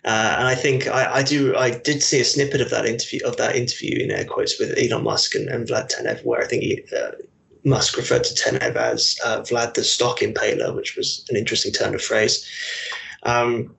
Uh, 0.05 0.36
and 0.38 0.48
I 0.48 0.55
think 0.55 0.88
I, 0.88 1.15
I, 1.15 1.24
do 1.24 1.55
I 1.55 1.72
did 1.72 2.03
see 2.03 2.19
a 2.19 2.25
snippet 2.25 2.60
of 2.60 2.69
that 2.72 2.86
interview 2.86 3.22
of 3.25 3.38
that 3.38 3.55
interview 3.55 4.03
in 4.03 4.12
air 4.12 4.25
quotes 4.25 4.60
with 4.60 4.77
Elon 4.77 5.03
Musk 5.03 5.33
and, 5.33 5.48
and 5.48 5.65
Vlad 5.65 5.89
Tenev, 5.89 6.25
where 6.25 6.41
I 6.41 6.45
think 6.45 6.63
he, 6.63 6.83
uh, 6.98 7.12
Musk 7.63 7.95
referred 7.95 8.25
to 8.25 8.33
Tenev 8.33 8.75
as 8.75 9.17
uh, 9.24 9.39
Vlad 9.41 9.75
the 9.75 9.83
stock 9.83 10.19
impaler, 10.19 10.75
which 10.75 10.98
was 10.98 11.25
an 11.29 11.38
interesting 11.38 11.72
turn 11.72 11.95
of 11.95 12.01
phrase. 12.01 12.45
Um, 13.24 13.74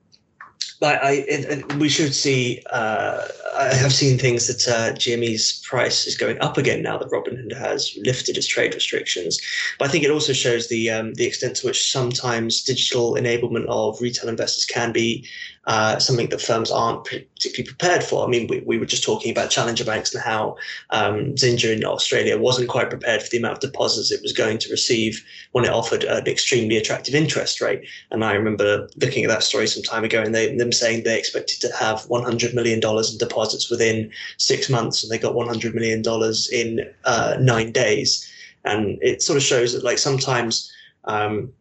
but 0.79 1.03
I, 1.03 1.25
it, 1.27 1.73
we 1.75 1.89
should 1.89 2.15
see. 2.15 2.63
Uh, 2.71 3.27
I 3.57 3.73
have 3.73 3.93
seen 3.93 4.17
things 4.17 4.47
that 4.47 4.67
uh, 4.67 4.93
GME's 4.93 5.61
price 5.65 6.05
is 6.05 6.17
going 6.17 6.39
up 6.41 6.57
again 6.57 6.81
now 6.81 6.97
that 6.97 7.09
Robinhood 7.09 7.55
has 7.57 7.97
lifted 8.03 8.37
its 8.37 8.47
trade 8.47 8.73
restrictions. 8.73 9.39
But 9.79 9.87
I 9.87 9.91
think 9.91 10.03
it 10.03 10.11
also 10.11 10.33
shows 10.33 10.67
the 10.67 10.89
um, 10.89 11.13
the 11.13 11.25
extent 11.25 11.57
to 11.57 11.67
which 11.67 11.91
sometimes 11.91 12.63
digital 12.63 13.15
enablement 13.15 13.65
of 13.67 14.01
retail 14.01 14.29
investors 14.29 14.65
can 14.65 14.91
be 14.91 15.27
uh, 15.67 15.97
something 15.97 16.29
that 16.29 16.41
firms 16.41 16.69
aren't 16.69 17.05
particularly 17.05 17.63
prepared 17.63 18.03
for. 18.03 18.23
I 18.23 18.29
mean, 18.29 18.47
we, 18.47 18.59
we 18.61 18.77
were 18.77 18.85
just 18.85 19.03
talking 19.03 19.31
about 19.31 19.49
challenger 19.49 19.83
banks 19.83 20.13
and 20.13 20.23
how 20.23 20.57
um, 20.91 21.33
Xinja 21.33 21.75
in 21.75 21.83
Australia 21.83 22.37
wasn't 22.37 22.69
quite 22.69 22.91
prepared 22.91 23.23
for 23.23 23.29
the 23.29 23.37
amount 23.37 23.63
of 23.63 23.71
deposits 23.71 24.11
it 24.11 24.21
was 24.21 24.31
going 24.31 24.59
to 24.59 24.69
receive 24.69 25.25
when 25.53 25.65
it 25.65 25.71
offered 25.71 26.03
an 26.03 26.27
extremely 26.27 26.77
attractive 26.77 27.15
interest 27.15 27.61
rate. 27.61 27.81
And 28.11 28.23
I 28.23 28.33
remember 28.33 28.87
looking 28.97 29.23
at 29.23 29.29
that 29.29 29.41
story 29.41 29.65
some 29.65 29.81
time 29.81 30.03
ago 30.03 30.21
and 30.21 30.35
they, 30.35 30.55
them 30.55 30.71
saying 30.71 31.03
they 31.03 31.17
expected 31.17 31.61
to 31.61 31.75
have 31.75 32.01
$100 32.01 32.53
million 32.53 32.75
in 32.75 33.17
deposits 33.17 33.44
within 33.69 34.11
six 34.37 34.69
months, 34.69 35.03
and 35.03 35.11
they 35.11 35.17
got 35.17 35.33
$100 35.33 35.73
million 35.73 36.03
in 36.51 36.93
uh, 37.05 37.37
nine 37.39 37.71
days. 37.71 38.31
And 38.63 38.97
it 39.01 39.21
sort 39.21 39.37
of 39.37 39.43
shows 39.43 39.73
that, 39.73 39.83
like, 39.83 39.97
sometimes. 39.97 40.71
Um, 41.05 41.53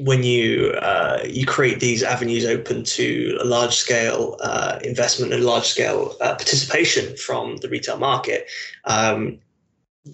when 0.00 0.22
you 0.22 0.70
uh, 0.80 1.24
you 1.26 1.44
create 1.44 1.80
these 1.80 2.04
avenues 2.04 2.44
open 2.44 2.84
to 2.84 3.36
large 3.44 3.74
scale 3.74 4.36
uh, 4.40 4.78
investment 4.84 5.32
and 5.32 5.44
large 5.44 5.66
scale 5.66 6.16
uh, 6.20 6.36
participation 6.36 7.16
from 7.16 7.56
the 7.56 7.68
retail 7.68 7.98
market, 7.98 8.46
um, 8.84 9.40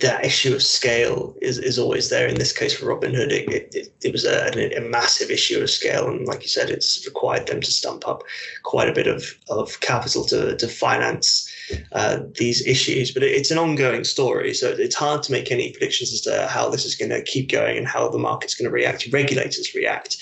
that 0.01 0.25
issue 0.25 0.55
of 0.55 0.63
scale 0.63 1.35
is, 1.43 1.59
is 1.59 1.79
always 1.79 2.09
there. 2.09 2.27
In 2.27 2.37
this 2.37 2.53
case, 2.53 2.75
for 2.75 2.87
Robinhood, 2.87 3.31
it, 3.31 3.75
it, 3.75 3.95
it 4.03 4.13
was 4.13 4.25
a, 4.25 4.77
a, 4.77 4.81
massive 4.81 5.31
issue 5.31 5.61
of 5.61 5.71
scale. 5.71 6.09
And 6.09 6.27
like 6.27 6.43
you 6.43 6.49
said, 6.49 6.71
it's 6.71 7.05
required 7.07 7.47
them 7.47 7.61
to 7.61 7.71
stump 7.71 8.07
up 8.09 8.23
quite 8.63 8.89
a 8.89 8.93
bit 8.93 9.07
of, 9.07 9.25
of 9.49 9.81
capital 9.81 10.25
to, 10.27 10.57
to 10.57 10.69
finance 10.69 11.51
uh, 11.93 12.21
these 12.37 12.67
issues. 12.67 13.11
But 13.11 13.23
it, 13.23 13.33
it's 13.33 13.51
an 13.51 13.59
ongoing 13.59 14.05
story. 14.05 14.55
So 14.55 14.71
it's 14.71 14.95
hard 14.95 15.23
to 15.25 15.33
make 15.33 15.51
any 15.51 15.73
predictions 15.73 16.13
as 16.13 16.21
to 16.23 16.47
how 16.49 16.69
this 16.69 16.85
is 16.85 16.95
going 16.95 17.11
to 17.11 17.23
keep 17.23 17.51
going 17.51 17.77
and 17.77 17.87
how 17.87 18.09
the 18.09 18.19
market's 18.19 18.55
going 18.55 18.69
to 18.69 18.75
react, 18.75 19.07
regulators 19.13 19.75
react. 19.75 20.17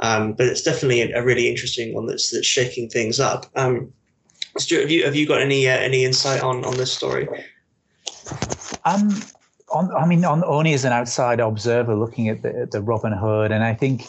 Um, 0.00 0.32
but 0.32 0.46
it's 0.46 0.62
definitely 0.62 1.02
a, 1.02 1.20
a, 1.20 1.24
really 1.24 1.48
interesting 1.48 1.92
one 1.92 2.06
that's, 2.06 2.30
that's 2.30 2.46
shaking 2.46 2.88
things 2.88 3.18
up. 3.18 3.46
Um, 3.56 3.92
Stuart, 4.56 4.82
have 4.82 4.90
you, 4.90 5.04
have 5.04 5.16
you 5.16 5.26
got 5.26 5.40
any, 5.40 5.68
uh, 5.68 5.76
any 5.76 6.04
insight 6.04 6.42
on, 6.42 6.64
on 6.64 6.76
this 6.76 6.92
story? 6.92 7.28
Um, 8.88 9.10
on, 9.70 9.94
I 9.94 10.06
mean, 10.06 10.24
on, 10.24 10.42
only 10.44 10.72
as 10.72 10.84
an 10.84 10.92
outside 10.92 11.40
observer 11.40 11.94
looking 11.94 12.28
at 12.28 12.42
the, 12.42 12.62
at 12.62 12.70
the 12.70 12.78
Robinhood, 12.78 13.50
and 13.50 13.62
I 13.62 13.74
think 13.74 14.06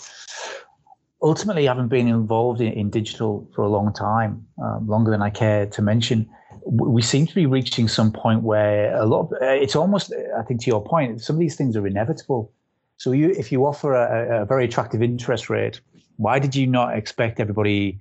ultimately, 1.22 1.66
having 1.66 1.88
been 1.88 2.08
involved 2.08 2.62
in, 2.62 2.72
in 2.74 2.90
digital 2.90 3.50
for 3.54 3.64
a 3.64 3.68
long 3.68 3.94
time, 3.94 4.46
um, 4.64 4.88
longer 4.88 5.12
than 5.12 5.22
I 5.22 5.30
care 5.30 5.66
to 5.66 5.82
mention, 5.82 6.30
we 6.66 7.02
seem 7.02 7.28
to 7.28 7.36
be 7.36 7.46
reaching 7.46 7.88
some 7.88 8.12
point 8.12 8.44
where 8.44 8.96
a 8.96 9.06
lot. 9.06 9.22
Of, 9.22 9.34
uh, 9.34 9.46
it's 9.48 9.76
almost, 9.76 10.14
I 10.38 10.44
think, 10.44 10.62
to 10.64 10.68
your 10.68 10.84
point, 10.84 11.22
some 11.22 11.36
of 11.36 11.40
these 11.40 11.56
things 11.56 11.76
are 11.76 11.86
inevitable. 11.86 12.54
So, 12.98 13.12
you, 13.12 13.32
if 13.32 13.52
you 13.52 13.66
offer 13.66 13.94
a, 13.94 14.44
a 14.44 14.46
very 14.46 14.66
attractive 14.66 15.02
interest 15.02 15.50
rate, 15.50 15.82
why 16.18 16.40
did 16.40 16.56
you 16.56 16.68
not 16.68 16.98
expect 16.98 17.40
everybody 17.40 18.00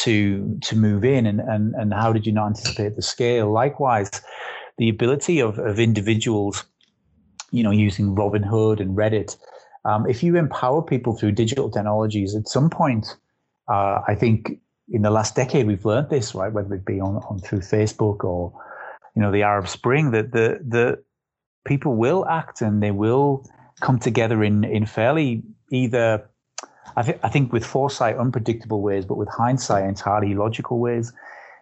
to 0.00 0.58
to 0.62 0.76
move 0.76 1.04
in, 1.04 1.26
and 1.26 1.40
and 1.40 1.74
and 1.74 1.94
how 1.94 2.12
did 2.12 2.26
you 2.26 2.32
not 2.32 2.48
anticipate 2.48 2.96
the 2.96 3.02
scale? 3.02 3.50
Likewise 3.50 4.10
the 4.78 4.88
ability 4.88 5.40
of, 5.40 5.58
of 5.58 5.78
individuals, 5.78 6.64
you 7.50 7.62
know, 7.62 7.70
using 7.70 8.14
Robinhood 8.14 8.80
and 8.80 8.96
Reddit, 8.96 9.36
um, 9.84 10.06
if 10.08 10.22
you 10.22 10.36
empower 10.36 10.82
people 10.82 11.16
through 11.16 11.32
digital 11.32 11.70
technologies, 11.70 12.34
at 12.34 12.48
some 12.48 12.70
point, 12.70 13.16
uh, 13.68 14.00
I 14.06 14.14
think 14.14 14.60
in 14.88 15.02
the 15.02 15.10
last 15.10 15.34
decade 15.34 15.66
we've 15.66 15.84
learned 15.84 16.10
this, 16.10 16.34
right? 16.34 16.52
Whether 16.52 16.74
it 16.74 16.84
be 16.84 17.00
on, 17.00 17.16
on 17.28 17.38
through 17.38 17.60
Facebook 17.60 18.24
or, 18.24 18.52
you 19.14 19.22
know, 19.22 19.30
the 19.30 19.42
Arab 19.42 19.68
Spring, 19.68 20.10
that 20.12 20.32
the 20.32 20.60
the 20.66 21.02
people 21.66 21.96
will 21.96 22.26
act 22.26 22.62
and 22.62 22.82
they 22.82 22.90
will 22.90 23.44
come 23.80 23.98
together 23.98 24.42
in 24.42 24.64
in 24.64 24.86
fairly 24.86 25.42
either 25.70 26.28
I, 26.96 27.02
th- 27.02 27.18
I 27.22 27.28
think 27.28 27.52
with 27.52 27.64
foresight, 27.64 28.16
unpredictable 28.16 28.82
ways, 28.82 29.04
but 29.04 29.16
with 29.16 29.28
hindsight, 29.28 29.84
entirely 29.84 30.34
logical 30.34 30.78
ways. 30.78 31.12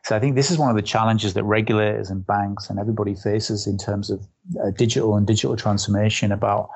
So 0.07 0.15
I 0.15 0.21
think 0.21 0.37
this 0.37 0.53
is 0.53 0.57
one 0.57 0.71
of 0.71 0.77
the 0.77 0.83
challenges 0.83 1.35
that 1.35 1.43
regulators 1.43 2.11
and 2.11 2.25
banks 2.25 2.71
and 2.71 2.79
everybody 2.79 3.17
faces 3.17 3.67
in 3.67 3.77
terms 3.77 4.09
of 4.09 4.25
uh, 4.63 4.71
digital 4.71 5.17
and 5.17 5.27
digital 5.27 5.57
transformation. 5.57 6.31
About 6.31 6.71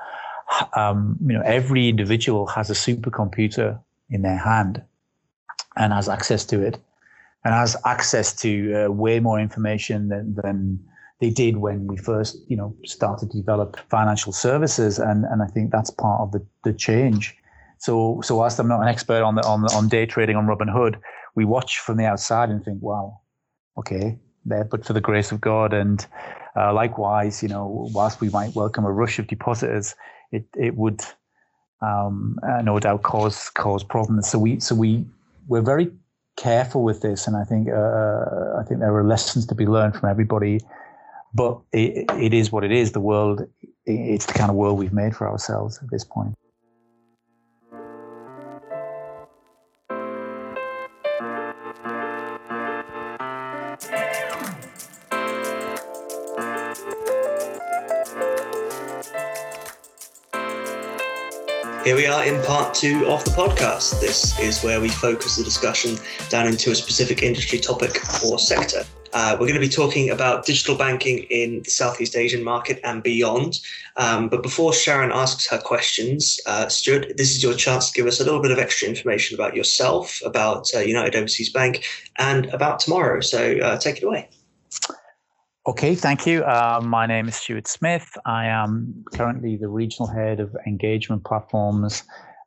um, 0.75 1.17
you 1.25 1.37
know 1.37 1.41
every 1.45 1.87
individual 1.87 2.45
has 2.47 2.69
a 2.69 2.73
supercomputer 2.73 3.79
in 4.09 4.21
their 4.21 4.37
hand 4.37 4.83
and 5.77 5.93
has 5.93 6.09
access 6.09 6.43
to 6.47 6.61
it, 6.61 6.77
and 7.45 7.53
has 7.53 7.77
access 7.85 8.35
to 8.41 8.51
uh, 8.73 8.91
way 8.91 9.21
more 9.21 9.39
information 9.39 10.09
than, 10.09 10.35
than 10.35 10.83
they 11.21 11.29
did 11.29 11.55
when 11.55 11.87
we 11.87 11.95
first 11.95 12.37
you 12.49 12.57
know 12.57 12.75
started 12.83 13.31
to 13.31 13.37
develop 13.37 13.79
financial 13.89 14.33
services. 14.33 14.99
And 14.99 15.23
and 15.23 15.41
I 15.41 15.45
think 15.45 15.71
that's 15.71 15.89
part 15.89 16.19
of 16.19 16.33
the 16.33 16.45
the 16.65 16.73
change. 16.73 17.33
So 17.77 18.19
so 18.25 18.35
whilst 18.35 18.59
I'm 18.59 18.67
not 18.67 18.81
an 18.81 18.89
expert 18.89 19.23
on 19.23 19.35
the 19.35 19.45
on 19.45 19.63
on 19.73 19.87
day 19.87 20.05
trading 20.05 20.35
on 20.35 20.47
Robinhood, 20.47 20.99
we 21.33 21.45
watch 21.45 21.79
from 21.79 21.95
the 21.95 22.05
outside 22.05 22.49
and 22.49 22.61
think, 22.65 22.81
wow, 22.81 23.20
okay, 23.81 24.17
there, 24.45 24.63
but 24.63 24.85
for 24.85 24.93
the 24.93 25.01
grace 25.01 25.31
of 25.31 25.41
God. 25.41 25.73
And 25.73 26.05
uh, 26.55 26.73
likewise, 26.73 27.43
you 27.43 27.49
know, 27.49 27.89
whilst 27.93 28.21
we 28.21 28.29
might 28.29 28.55
welcome 28.55 28.85
a 28.85 28.91
rush 28.91 29.19
of 29.19 29.27
depositors, 29.27 29.95
it 30.31 30.45
it 30.55 30.75
would 30.75 31.01
um, 31.81 32.39
uh, 32.47 32.61
no 32.61 32.79
doubt 32.79 33.03
cause 33.03 33.49
cause 33.49 33.83
problems. 33.83 34.29
So 34.29 34.39
we 34.39 34.59
so 34.59 34.75
we 34.75 35.05
we're 35.47 35.61
very 35.61 35.91
careful 36.37 36.83
with 36.83 37.01
this, 37.01 37.27
and 37.27 37.35
I 37.35 37.43
think 37.43 37.69
uh, 37.69 37.73
uh, 37.73 38.59
I 38.59 38.63
think 38.67 38.79
there 38.79 38.95
are 38.95 39.03
lessons 39.03 39.45
to 39.47 39.55
be 39.55 39.65
learned 39.65 39.95
from 39.95 40.09
everybody. 40.09 40.59
But 41.33 41.61
it, 41.71 42.11
it 42.19 42.33
is 42.33 42.51
what 42.51 42.65
it 42.65 42.73
is. 42.73 42.91
The 42.91 42.99
world, 42.99 43.47
it's 43.85 44.25
the 44.25 44.33
kind 44.33 44.49
of 44.49 44.57
world 44.57 44.77
we've 44.77 44.91
made 44.91 45.15
for 45.15 45.29
ourselves 45.29 45.79
at 45.81 45.89
this 45.89 46.03
point. 46.03 46.35
Here 61.83 61.95
we 61.95 62.05
are 62.05 62.23
in 62.23 62.39
part 62.43 62.75
two 62.75 63.07
of 63.07 63.25
the 63.25 63.31
podcast. 63.31 63.99
This 63.99 64.37
is 64.37 64.61
where 64.61 64.79
we 64.79 64.87
focus 64.87 65.37
the 65.37 65.43
discussion 65.43 65.97
down 66.29 66.45
into 66.45 66.69
a 66.69 66.75
specific 66.75 67.23
industry 67.23 67.57
topic 67.57 67.99
or 68.23 68.37
sector. 68.37 68.83
Uh, 69.13 69.31
we're 69.39 69.47
going 69.47 69.55
to 69.55 69.59
be 69.59 69.67
talking 69.67 70.11
about 70.11 70.45
digital 70.45 70.75
banking 70.77 71.23
in 71.31 71.63
the 71.63 71.71
Southeast 71.71 72.15
Asian 72.15 72.43
market 72.43 72.79
and 72.83 73.01
beyond. 73.01 73.61
Um, 73.97 74.29
but 74.29 74.43
before 74.43 74.73
Sharon 74.73 75.11
asks 75.11 75.47
her 75.47 75.57
questions, 75.57 76.39
uh, 76.45 76.67
Stuart, 76.67 77.17
this 77.17 77.31
is 77.31 77.41
your 77.41 77.55
chance 77.55 77.89
to 77.89 77.93
give 77.93 78.05
us 78.05 78.19
a 78.19 78.23
little 78.23 78.43
bit 78.43 78.51
of 78.51 78.59
extra 78.59 78.87
information 78.87 79.33
about 79.33 79.55
yourself, 79.55 80.21
about 80.23 80.67
uh, 80.75 80.79
United 80.81 81.15
Overseas 81.15 81.51
Bank, 81.51 81.83
and 82.19 82.45
about 82.53 82.79
tomorrow. 82.79 83.21
So 83.21 83.57
uh, 83.57 83.79
take 83.79 83.97
it 83.97 84.03
away. 84.03 84.29
Okay, 85.67 85.93
thank 85.93 86.25
you. 86.25 86.43
Uh, 86.43 86.81
my 86.83 87.05
name 87.05 87.27
is 87.27 87.35
Stuart 87.35 87.67
Smith. 87.67 88.17
I 88.25 88.47
am 88.47 89.05
currently 89.13 89.57
the 89.57 89.67
regional 89.67 90.07
head 90.07 90.39
of 90.39 90.55
engagement 90.65 91.23
platforms 91.23 92.01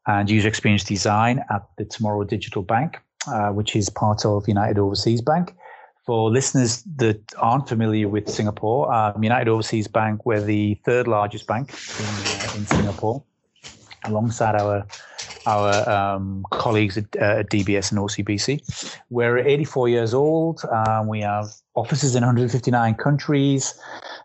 and 0.08 0.28
user 0.28 0.48
experience 0.48 0.82
design 0.82 1.44
at 1.48 1.62
the 1.78 1.84
Tomorrow 1.84 2.24
Digital 2.24 2.62
Bank, 2.62 2.98
uh, 3.28 3.50
which 3.50 3.76
is 3.76 3.88
part 3.88 4.24
of 4.24 4.48
United 4.48 4.78
Overseas 4.78 5.20
Bank. 5.20 5.54
For 6.04 6.28
listeners 6.28 6.82
that 6.96 7.20
aren't 7.38 7.68
familiar 7.68 8.08
with 8.08 8.28
Singapore, 8.28 8.92
um, 8.92 9.22
United 9.22 9.48
Overseas 9.48 9.86
Bank, 9.86 10.26
we're 10.26 10.40
the 10.40 10.74
third 10.84 11.06
largest 11.06 11.46
bank 11.46 11.70
in, 11.70 12.04
uh, 12.06 12.56
in 12.56 12.66
Singapore, 12.66 13.22
alongside 14.06 14.56
our 14.56 14.84
our 15.46 15.88
um, 15.88 16.44
colleagues 16.50 16.96
at, 16.96 17.04
uh, 17.16 17.42
DBS 17.44 17.92
and 17.92 18.00
OCBC. 18.00 18.98
We're 19.10 19.38
84 19.38 19.88
years 19.90 20.14
old. 20.14 20.64
Um, 20.64 21.06
we 21.06 21.20
have 21.20 21.48
offices 21.74 22.14
in 22.14 22.22
159 22.22 22.94
countries. 22.94 23.78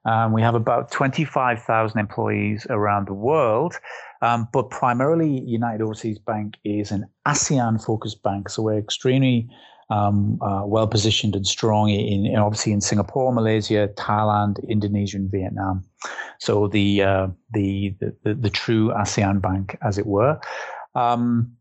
Um, 0.05 0.33
we 0.33 0.41
have 0.41 0.55
about 0.55 0.91
25,000 0.91 1.99
employees 1.99 2.67
around 2.69 3.07
the 3.07 3.13
world. 3.13 3.75
Um, 4.21 4.47
but 4.51 4.69
primarily, 4.69 5.41
United 5.41 5.81
Overseas 5.81 6.19
Bank 6.19 6.55
is 6.63 6.91
an 6.91 7.05
ASEAN 7.27 7.83
focused 7.83 8.21
bank. 8.23 8.49
So 8.49 8.63
we're 8.63 8.77
extremely 8.77 9.49
um, 9.89 10.39
uh, 10.41 10.63
well 10.65 10.88
positioned 10.88 11.35
and 11.35 11.47
strong 11.47 11.89
in, 11.89 12.25
in, 12.25 12.35
obviously 12.35 12.71
in 12.71 12.81
Singapore, 12.81 13.33
Malaysia, 13.33 13.89
Thailand, 13.95 14.57
Indonesia, 14.67 15.17
and 15.17 15.31
Vietnam. 15.31 15.83
So 16.39 16.67
the, 16.67 17.01
uh, 17.01 17.27
the, 17.51 17.95
the, 18.23 18.35
the 18.35 18.49
true 18.49 18.89
ASEAN 18.89 19.41
bank, 19.41 19.77
as 19.81 19.97
it 19.97 20.05
were. 20.05 20.39
Um, 20.95 21.55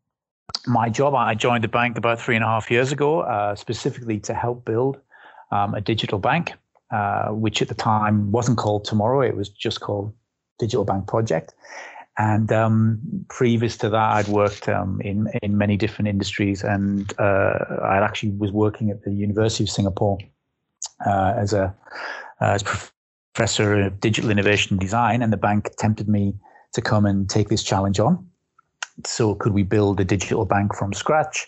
my 0.67 0.89
job, 0.89 1.15
I 1.15 1.35
joined 1.35 1.65
the 1.65 1.69
bank 1.69 1.97
about 1.97 2.21
three 2.21 2.35
and 2.35 2.45
a 2.45 2.49
half 2.49 2.71
years 2.71 2.93
ago, 2.93 3.21
uh, 3.21 3.55
specifically 3.55 4.19
to 4.21 4.35
help 4.35 4.65
build 4.65 4.99
um, 5.51 5.75
a 5.75 5.81
digital 5.81 6.19
bank, 6.19 6.53
uh, 6.91 7.29
which 7.29 7.63
at 7.63 7.69
the 7.69 7.75
time 7.75 8.31
wasn't 8.33 8.59
called 8.59 8.85
Tomorrow, 8.85 9.21
it 9.21 9.37
was 9.37 9.49
just 9.49 9.81
called 9.81 10.15
Digital 10.59 10.85
Bank 10.85 11.07
Project. 11.07 11.55
And 12.19 12.51
um, 12.51 13.01
previous 13.29 13.77
to 13.79 13.89
that, 13.91 14.11
I'd 14.17 14.29
worked 14.29 14.69
um, 14.69 15.01
in 15.03 15.29
in 15.41 15.57
many 15.57 15.77
different 15.77 16.09
industries, 16.09 16.65
and 16.65 17.13
uh, 17.21 17.59
I 17.85 17.99
actually 17.99 18.33
was 18.33 18.51
working 18.51 18.91
at 18.91 19.03
the 19.05 19.13
University 19.13 19.63
of 19.63 19.71
Singapore 19.71 20.19
uh, 21.07 21.35
as 21.37 21.53
a 21.53 21.73
as 22.41 22.65
professor 22.65 23.81
of 23.83 24.01
digital 24.01 24.31
innovation 24.31 24.75
and 24.75 24.81
design. 24.81 25.23
And 25.23 25.33
the 25.33 25.37
bank 25.37 25.71
tempted 25.79 26.09
me 26.09 26.35
to 26.73 26.81
come 26.83 27.07
and 27.07 27.31
take 27.31 27.51
this 27.51 27.63
challenge 27.63 28.01
on. 28.01 28.27
So, 29.07 29.37
could 29.37 29.53
we 29.53 29.63
build 29.63 30.01
a 30.01 30.05
digital 30.05 30.45
bank 30.45 30.75
from 30.75 30.93
scratch 30.93 31.47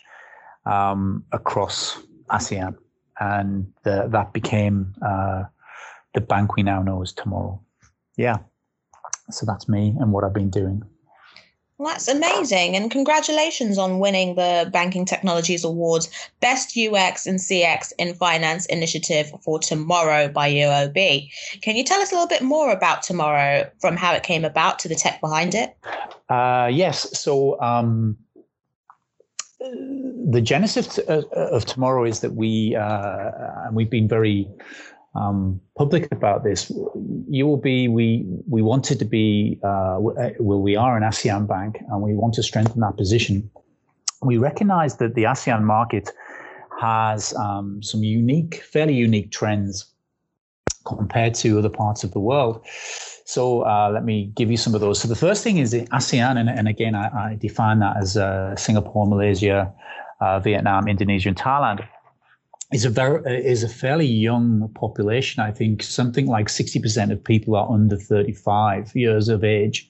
um, 0.66 1.24
across 1.32 1.98
ASEAN? 2.30 2.76
And 3.20 3.72
the, 3.84 4.08
that 4.10 4.32
became 4.32 4.94
uh, 5.06 5.44
the 6.14 6.20
bank 6.20 6.56
we 6.56 6.62
now 6.62 6.82
know 6.82 7.02
as 7.02 7.12
Tomorrow. 7.12 7.60
Yeah. 8.16 8.38
So 9.30 9.46
that's 9.46 9.68
me 9.68 9.94
and 10.00 10.12
what 10.12 10.24
I've 10.24 10.32
been 10.32 10.50
doing. 10.50 10.82
Well, 11.80 11.88
that's 11.88 12.08
amazing. 12.08 12.76
And 12.76 12.90
congratulations 12.90 13.78
on 13.78 14.00
winning 14.00 14.34
the 14.34 14.68
Banking 14.70 15.06
Technologies 15.06 15.64
Awards 15.64 16.10
Best 16.40 16.76
UX 16.76 17.26
and 17.26 17.38
CX 17.38 17.94
in 17.98 18.12
Finance 18.12 18.66
Initiative 18.66 19.32
for 19.40 19.58
Tomorrow 19.58 20.28
by 20.28 20.50
UOB. 20.50 21.30
Can 21.62 21.76
you 21.76 21.84
tell 21.84 21.98
us 22.02 22.12
a 22.12 22.14
little 22.14 22.28
bit 22.28 22.42
more 22.42 22.70
about 22.70 23.02
Tomorrow 23.02 23.70
from 23.80 23.96
how 23.96 24.12
it 24.12 24.22
came 24.22 24.44
about 24.44 24.78
to 24.80 24.88
the 24.88 24.94
tech 24.94 25.22
behind 25.22 25.54
it? 25.54 25.74
Uh, 26.28 26.68
yes. 26.70 27.18
So, 27.18 27.58
um, 27.62 28.18
the 29.60 30.40
genesis 30.40 30.98
of, 30.98 31.24
of, 31.32 31.64
Tomorrow 31.66 32.04
is 32.04 32.20
that 32.20 32.34
we, 32.34 32.74
uh, 32.76 33.30
and 33.66 33.76
we've 33.76 33.90
been 33.90 34.08
very 34.08 34.48
um, 35.14 35.60
public 35.76 36.10
about 36.12 36.44
this. 36.44 36.70
UOB, 36.70 37.90
we 37.90 38.24
we 38.48 38.62
wanted 38.62 38.98
to 38.98 39.04
be 39.04 39.58
uh, 39.62 39.98
well, 39.98 40.62
we 40.62 40.76
are 40.76 40.96
an 40.96 41.02
ASEAN 41.02 41.46
bank, 41.46 41.78
and 41.88 42.00
we 42.00 42.14
want 42.14 42.34
to 42.34 42.42
strengthen 42.42 42.80
that 42.80 42.96
position. 42.96 43.50
We 44.22 44.38
recognise 44.38 44.96
that 44.96 45.14
the 45.14 45.24
ASEAN 45.24 45.62
market 45.62 46.10
has 46.80 47.34
um, 47.34 47.82
some 47.82 48.02
unique, 48.02 48.62
fairly 48.62 48.94
unique 48.94 49.30
trends 49.30 49.89
compared 50.96 51.34
to 51.36 51.58
other 51.58 51.68
parts 51.68 52.04
of 52.04 52.12
the 52.12 52.20
world. 52.20 52.64
So 53.24 53.62
uh, 53.62 53.90
let 53.92 54.04
me 54.04 54.32
give 54.34 54.50
you 54.50 54.56
some 54.56 54.74
of 54.74 54.80
those. 54.80 55.00
So 55.00 55.08
the 55.08 55.14
first 55.14 55.44
thing 55.44 55.58
is 55.58 55.72
ASEAN, 55.72 56.36
and, 56.36 56.48
and 56.48 56.66
again, 56.68 56.94
I, 56.94 57.06
I 57.30 57.36
define 57.36 57.78
that 57.78 57.96
as 57.96 58.16
uh, 58.16 58.56
Singapore, 58.56 59.06
Malaysia, 59.06 59.72
uh, 60.20 60.40
Vietnam, 60.40 60.88
Indonesia, 60.88 61.28
and 61.28 61.38
Thailand 61.38 61.86
is 62.72 62.84
a 62.84 62.90
very 62.90 63.18
is 63.46 63.62
a 63.62 63.68
fairly 63.68 64.06
young 64.06 64.68
population. 64.74 65.42
I 65.42 65.52
think 65.52 65.82
something 65.82 66.26
like 66.26 66.48
sixty 66.48 66.80
percent 66.80 67.12
of 67.12 67.22
people 67.22 67.54
are 67.56 67.70
under 67.70 67.96
thirty 67.96 68.32
five 68.32 68.90
years 68.94 69.28
of 69.28 69.44
age, 69.44 69.88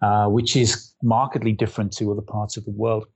uh, 0.00 0.26
which 0.28 0.56
is 0.56 0.92
markedly 1.02 1.52
different 1.52 1.92
to 1.96 2.10
other 2.12 2.22
parts 2.22 2.56
of 2.56 2.64
the 2.64 2.70
world. 2.70 3.06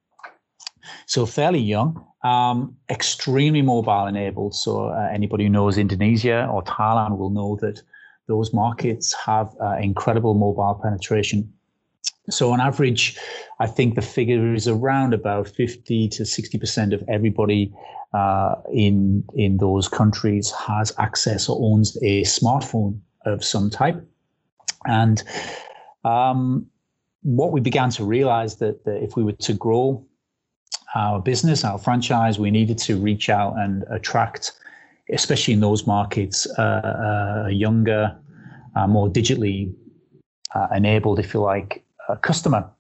So 1.07 1.27
fairly 1.27 1.61
young, 1.61 2.05
um, 2.23 2.77
extremely 2.91 3.63
mobile 3.63 4.07
enabled. 4.07 4.55
So 4.55 4.89
uh, 4.89 5.09
anybody 5.13 5.45
who 5.45 5.51
knows 5.51 5.79
Indonesia 5.79 6.49
or 6.53 6.63
Thailand 6.65 7.19
will 7.19 7.31
know 7.31 7.57
that 7.61 7.83
those 8.27 8.53
markets 8.53 9.15
have 9.15 9.55
uh, 9.61 9.77
incredible 9.77 10.35
mobile 10.35 10.81
penetration. 10.83 11.53
So 12.29 12.53
on 12.53 12.61
average, 12.61 13.17
I 13.61 13.67
think 13.69 13.95
the 13.95 14.03
figure 14.03 14.53
is 14.53 14.67
around 14.67 15.15
about 15.15 15.49
50 15.49 16.09
to 16.09 16.23
60% 16.25 16.93
of 16.93 17.03
everybody 17.09 17.73
uh, 18.13 18.57
in 18.73 19.25
in 19.35 19.59
those 19.59 19.89
countries 19.89 20.51
has 20.53 20.93
access 20.99 21.49
or 21.49 21.59
owns 21.61 21.97
a 22.03 22.23
smartphone 22.23 23.01
of 23.27 23.45
some 23.45 23.69
type, 23.69 24.03
and 24.87 25.23
um, 26.05 26.67
what 27.23 27.53
we 27.53 27.61
began 27.61 27.91
to 27.91 28.05
realize 28.05 28.57
that, 28.57 28.85
that 28.85 29.03
if 29.03 29.17
we 29.17 29.25
were 29.25 29.33
to 29.33 29.53
grow 29.53 30.07
our 30.95 31.21
business, 31.21 31.65
our 31.65 31.79
franchise, 31.79 32.39
we 32.39 32.51
needed 32.51 32.79
to 32.79 32.97
reach 32.97 33.29
out 33.29 33.55
and 33.59 33.85
attract, 33.91 34.53
especially 35.13 35.55
in 35.55 35.61
those 35.61 35.87
markets, 35.87 36.47
uh, 36.59 37.47
a 37.49 37.51
younger, 37.51 38.17
uh, 38.75 38.87
more 38.87 39.09
digitally 39.09 39.73
uh, 40.55 40.69
enabled, 40.75 41.19
if 41.19 41.35
you 41.35 41.41
like, 41.41 41.85
customer. 42.23 42.71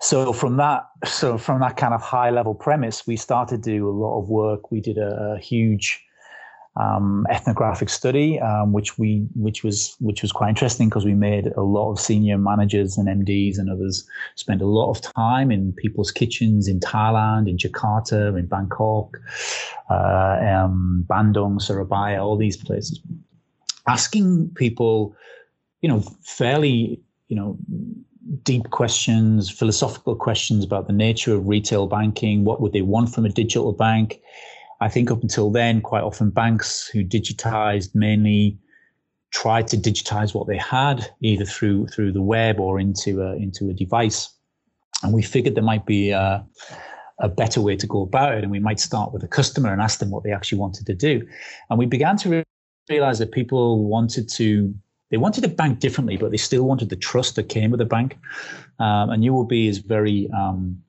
so 0.00 0.32
from 0.32 0.56
that, 0.56 0.88
so 1.04 1.36
from 1.36 1.60
that 1.60 1.76
kind 1.76 1.92
of 1.92 2.00
high 2.00 2.30
level 2.30 2.54
premise, 2.54 3.06
we 3.06 3.16
started 3.16 3.62
to 3.62 3.70
do 3.70 3.88
a 3.88 3.92
lot 3.92 4.18
of 4.18 4.28
work. 4.28 4.70
We 4.70 4.80
did 4.80 4.96
a, 4.96 5.34
a 5.34 5.38
huge 5.38 6.02
um, 6.76 7.26
ethnographic 7.30 7.88
study, 7.88 8.38
um, 8.40 8.72
which 8.72 8.98
we 8.98 9.26
which 9.34 9.64
was 9.64 9.96
which 9.98 10.22
was 10.22 10.32
quite 10.32 10.48
interesting 10.48 10.88
because 10.88 11.04
we 11.04 11.14
made 11.14 11.48
a 11.56 11.62
lot 11.62 11.90
of 11.90 11.98
senior 11.98 12.38
managers 12.38 12.96
and 12.96 13.08
MDs 13.08 13.58
and 13.58 13.68
others 13.68 14.06
spend 14.36 14.62
a 14.62 14.66
lot 14.66 14.90
of 14.90 15.00
time 15.00 15.50
in 15.50 15.72
people's 15.72 16.12
kitchens 16.12 16.68
in 16.68 16.78
Thailand, 16.78 17.48
in 17.48 17.56
Jakarta, 17.56 18.38
in 18.38 18.46
Bangkok, 18.46 19.18
uh, 19.90 20.38
um, 20.40 21.04
Bandung, 21.08 21.60
Surabaya, 21.60 22.24
all 22.24 22.36
these 22.36 22.56
places, 22.56 23.00
asking 23.88 24.50
people, 24.54 25.14
you 25.80 25.88
know, 25.88 26.00
fairly, 26.22 27.00
you 27.28 27.36
know 27.36 27.58
deep 28.44 28.70
questions, 28.70 29.50
philosophical 29.50 30.14
questions 30.14 30.64
about 30.64 30.86
the 30.86 30.92
nature 30.92 31.34
of 31.34 31.48
retail 31.48 31.86
banking. 31.86 32.44
What 32.44 32.60
would 32.60 32.72
they 32.72 32.82
want 32.82 33.12
from 33.12 33.24
a 33.24 33.28
digital 33.28 33.72
bank? 33.72 34.20
I 34.80 34.88
think 34.88 35.10
up 35.10 35.22
until 35.22 35.50
then, 35.50 35.80
quite 35.80 36.02
often 36.02 36.30
banks 36.30 36.86
who 36.86 37.04
digitized 37.04 37.94
mainly 37.94 38.58
tried 39.30 39.68
to 39.68 39.76
digitize 39.76 40.34
what 40.34 40.46
they 40.48 40.56
had 40.56 41.08
either 41.20 41.44
through 41.44 41.86
through 41.88 42.12
the 42.12 42.22
web 42.22 42.58
or 42.58 42.80
into 42.80 43.22
a, 43.22 43.36
into 43.36 43.70
a 43.70 43.72
device. 43.72 44.30
And 45.02 45.12
we 45.12 45.22
figured 45.22 45.54
there 45.54 45.62
might 45.64 45.86
be 45.86 46.10
a, 46.10 46.44
a 47.20 47.28
better 47.28 47.60
way 47.60 47.76
to 47.76 47.86
go 47.86 48.02
about 48.02 48.34
it, 48.34 48.42
and 48.42 48.50
we 48.50 48.58
might 48.58 48.80
start 48.80 49.12
with 49.12 49.22
a 49.22 49.28
customer 49.28 49.72
and 49.72 49.80
ask 49.80 49.98
them 49.98 50.10
what 50.10 50.24
they 50.24 50.32
actually 50.32 50.58
wanted 50.58 50.86
to 50.86 50.94
do. 50.94 51.26
And 51.68 51.78
we 51.78 51.86
began 51.86 52.16
to 52.18 52.44
realize 52.88 53.18
that 53.18 53.32
people 53.32 53.84
wanted 53.84 54.28
to 54.30 54.74
they 55.10 55.16
wanted 55.16 55.44
a 55.44 55.48
bank 55.48 55.80
differently, 55.80 56.16
but 56.16 56.30
they 56.30 56.36
still 56.36 56.62
wanted 56.62 56.88
the 56.88 56.96
trust 56.96 57.34
that 57.36 57.48
came 57.48 57.72
with 57.72 57.80
a 57.80 57.84
bank. 57.84 58.16
Um, 58.78 59.10
and 59.10 59.24
UOB 59.24 59.68
is 59.68 59.78
very 59.78 60.30
um, 60.30 60.80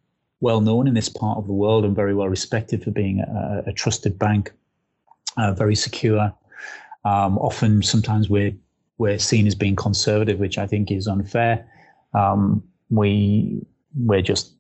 well 0.41 0.60
known 0.60 0.88
in 0.88 0.93
this 0.93 1.08
part 1.08 1.38
of 1.38 1.47
the 1.47 1.54
world 1.54 1.86
and 1.86 1.95
very 1.95 2.13
well 2.13 2.27
respected 2.27 2.84
for 2.84 2.91
being 2.91 3.19
a, 3.19 3.63
a 3.67 3.73
trusted 3.73 4.19
bank, 4.19 4.51
uh, 5.38 5.54
very 5.54 5.75
secure. 5.75 6.34
Um, 7.06 7.38
often, 7.38 7.82
sometimes 7.82 8.30
we're 8.30 8.54
we're 8.97 9.17
seen 9.17 9.47
as 9.47 9.56
being 9.56 9.75
conservative, 9.75 10.39
which 10.39 10.58
I 10.58 10.67
think 10.67 10.91
is 10.91 11.08
unfair. 11.08 11.65
Um, 12.13 12.63
we 12.89 13.65
we're 13.95 14.21
just 14.21 14.54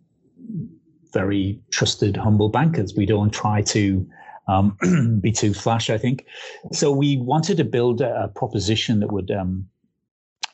very 1.13 1.59
trusted, 1.69 2.15
humble 2.15 2.49
bankers. 2.49 2.95
We 2.95 3.05
don't 3.05 3.31
try 3.31 3.61
to 3.63 4.07
um, 4.47 5.19
be 5.21 5.31
too 5.31 5.53
flash, 5.53 5.89
I 5.89 5.97
think. 5.97 6.25
So 6.71 6.91
we 6.91 7.17
wanted 7.17 7.57
to 7.57 7.63
build 7.63 8.01
a, 8.01 8.29
proposition 8.35 8.99
that 9.01 9.11
would 9.11 9.31
um, 9.31 9.67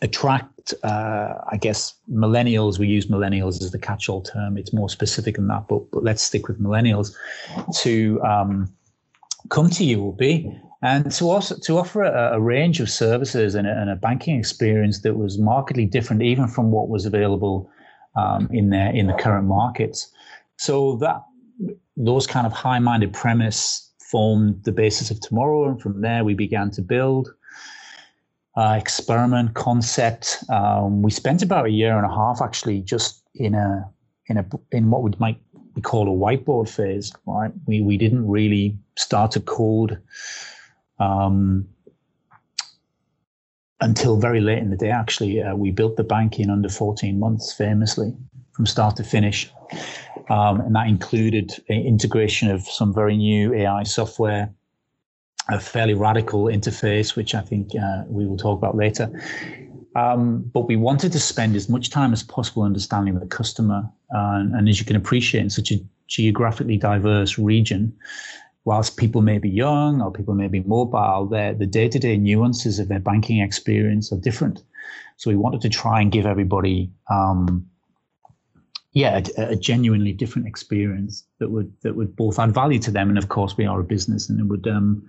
attract, 0.02 0.74
uh, 0.84 1.34
I 1.52 1.58
guess, 1.58 1.96
millennials. 2.12 2.80
We 2.80 2.88
use 2.88 3.08
millennials 3.08 3.62
as 3.62 3.72
the 3.72 3.80
catch-all 3.80 4.22
term. 4.22 4.58
It's 4.58 4.74
more 4.74 4.90
specific 4.90 5.36
than 5.36 5.48
that, 5.48 5.68
but, 5.68 5.90
but 5.92 6.04
let's 6.04 6.22
stick 6.22 6.48
with 6.48 6.62
millennials 6.62 7.16
to 7.82 8.22
um, 8.22 8.72
come 9.50 9.70
to 9.70 9.84
UOB 9.84 10.60
and 10.82 11.12
to 11.14 11.30
also 11.30 11.56
to 11.58 11.78
offer 11.78 12.04
a, 12.04 12.36
a 12.36 12.40
range 12.40 12.80
of 12.80 12.90
services 12.90 13.56
and 13.56 13.68
a, 13.68 13.72
and 13.72 13.90
a, 13.90 13.96
banking 13.96 14.38
experience 14.38 15.02
that 15.02 15.16
was 15.16 15.38
markedly 15.40 15.86
different, 15.86 16.22
even 16.22 16.48
from 16.48 16.72
what 16.72 16.90
was 16.90 17.06
available 17.06 17.70
um, 18.16 18.48
in 18.52 18.70
their 18.70 18.92
in 18.92 19.08
the 19.08 19.14
current 19.14 19.48
markets. 19.48 20.12
So 20.58 20.98
that 20.98 21.24
those 21.96 22.28
kind 22.28 22.46
of 22.46 22.54
high-minded 22.54 23.14
premise 23.14 23.92
formed 24.00 24.64
the 24.64 24.72
basis 24.72 25.10
of 25.10 25.20
tomorrow, 25.20 25.68
and 25.68 25.82
from 25.82 26.02
there 26.02 26.24
we 26.24 26.36
began 26.36 26.70
to 26.72 26.82
build 26.82 27.34
uh, 28.58 28.76
experiment 28.76 29.54
concept. 29.54 30.44
Um, 30.50 31.04
we 31.04 31.12
spent 31.12 31.44
about 31.44 31.68
a 31.68 31.70
year 31.70 31.96
and 31.96 32.06
a 32.06 32.14
half 32.14 32.42
actually 32.42 32.82
just 32.82 33.22
in 33.36 33.54
a 33.54 33.88
in 34.28 34.38
a 34.38 34.46
in 34.72 34.90
what 34.90 35.04
we 35.04 35.12
might 35.20 35.40
be 35.76 35.82
called 35.82 36.08
a 36.08 36.12
whiteboard 36.12 36.68
phase. 36.68 37.14
Right, 37.28 37.52
we 37.68 37.82
we 37.82 37.98
didn't 37.98 38.28
really 38.28 38.76
start 38.98 39.32
to 39.32 39.40
code 39.40 40.02
um, 40.98 41.68
until 43.80 44.18
very 44.18 44.42
late 44.42 44.58
in 44.58 44.72
the 44.72 44.78
day. 44.78 44.90
Actually, 44.90 45.42
uh, 45.42 45.56
we 45.56 45.70
built 45.70 45.96
the 45.96 46.04
bank 46.04 46.40
in 46.40 46.50
under 46.50 46.68
14 46.68 47.20
months, 47.20 47.54
famously 47.54 48.12
from 48.54 48.66
start 48.66 48.96
to 48.96 49.04
finish, 49.04 49.52
um, 50.32 50.62
and 50.62 50.76
that 50.76 50.88
included 50.88 51.54
integration 51.70 52.50
of 52.50 52.64
some 52.64 52.92
very 52.92 53.16
new 53.16 53.54
AI 53.54 53.84
software 53.84 54.52
a 55.50 55.60
fairly 55.60 55.94
radical 55.94 56.46
interface, 56.46 57.16
which 57.16 57.34
I 57.34 57.42
think 57.42 57.72
uh, 57.76 58.04
we 58.08 58.26
will 58.26 58.38
talk 58.38 58.58
about 58.58 58.76
later. 58.76 59.10
Um, 59.96 60.44
but 60.54 60.68
we 60.68 60.76
wanted 60.76 61.12
to 61.14 61.20
spend 61.20 61.56
as 61.56 61.70
much 61.70 61.90
time 61.90 62.14
as 62.14 62.22
possible 62.22 62.64
understanding 62.64 63.18
the 63.20 63.26
customer. 63.26 63.90
Uh, 64.14 64.44
and 64.54 64.70
as 64.70 64.80
you 64.80 64.86
can 64.86 64.96
appreciate, 64.96 65.42
in 65.42 65.50
such 65.50 65.72
a 65.72 65.78
geographically 66.08 66.78
diverse 66.78 67.40
region, 67.40 67.96
whilst 68.66 68.98
people 68.98 69.22
may 69.22 69.38
be 69.38 69.50
young 69.50 70.02
or 70.02 70.12
people 70.12 70.36
may 70.36 70.48
be 70.48 70.62
mobile, 70.64 71.26
the 71.26 71.66
day 71.66 71.88
to 71.88 71.98
day 71.98 72.18
nuances 72.18 72.80
of 72.80 72.90
their 72.90 73.00
banking 73.00 73.40
experience 73.40 74.12
are 74.12 74.18
different. 74.18 74.62
So 75.16 75.32
we 75.32 75.38
wanted 75.38 75.62
to 75.62 75.70
try 75.70 76.02
and 76.02 76.12
give 76.12 76.26
everybody, 76.26 76.92
um, 77.10 77.66
yeah, 78.98 79.22
a, 79.38 79.50
a, 79.50 79.56
genuinely 79.56 80.12
different 80.12 80.48
experience 80.48 81.24
that 81.40 81.52
would 81.52 81.72
that 81.84 81.96
would 81.96 82.16
both 82.16 82.40
add 82.40 82.52
value 82.52 82.80
to 82.80 82.90
them, 82.90 83.10
and 83.10 83.18
of 83.18 83.30
course, 83.30 83.56
we 83.56 83.68
are 83.68 83.80
a 83.80 83.84
business, 83.84 84.28
and 84.28 84.40
it 84.40 84.46
would 84.46 84.68
um, 84.68 85.08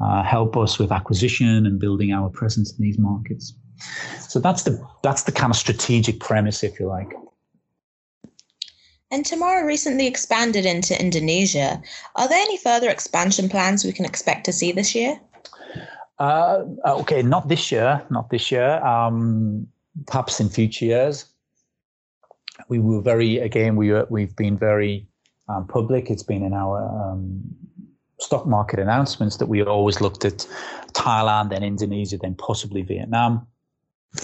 uh, 0.00 0.22
help 0.22 0.56
us 0.56 0.78
with 0.78 0.90
acquisition 0.90 1.66
and 1.66 1.78
building 1.78 2.10
our 2.10 2.30
presence 2.30 2.72
in 2.72 2.82
these 2.82 2.98
markets. 2.98 3.52
So 4.20 4.40
that's 4.40 4.62
the 4.62 4.82
that's 5.02 5.24
the 5.24 5.32
kind 5.32 5.50
of 5.50 5.58
strategic 5.58 6.20
premise, 6.20 6.64
if 6.64 6.80
you 6.80 6.86
like. 6.86 7.12
And 9.10 9.26
Tomorrow 9.26 9.64
recently 9.66 10.06
expanded 10.06 10.64
into 10.64 10.98
Indonesia. 10.98 11.82
Are 12.16 12.28
there 12.28 12.40
any 12.40 12.56
further 12.56 12.88
expansion 12.88 13.50
plans 13.50 13.84
we 13.84 13.92
can 13.92 14.06
expect 14.06 14.44
to 14.44 14.52
see 14.52 14.72
this 14.72 14.94
year? 14.94 15.20
Uh, 16.18 16.64
okay, 16.86 17.22
not 17.22 17.48
this 17.48 17.70
year, 17.70 18.02
not 18.10 18.30
this 18.30 18.50
year. 18.50 18.82
Um, 18.84 19.66
perhaps 20.06 20.40
in 20.40 20.48
future 20.48 20.86
years. 20.86 21.26
We 22.68 22.78
were 22.78 23.00
very 23.00 23.38
again. 23.38 23.76
We 23.76 23.92
were, 23.92 24.06
we've 24.10 24.34
been 24.36 24.58
very 24.58 25.06
um, 25.48 25.66
public. 25.66 26.10
It's 26.10 26.22
been 26.22 26.42
in 26.42 26.52
our 26.52 26.82
um, 26.82 27.42
stock 28.20 28.46
market 28.46 28.78
announcements 28.78 29.36
that 29.36 29.46
we 29.46 29.62
always 29.62 30.00
looked 30.00 30.24
at 30.24 30.46
Thailand, 30.92 31.50
then 31.50 31.62
Indonesia, 31.62 32.18
then 32.18 32.34
possibly 32.34 32.82
Vietnam. 32.82 33.46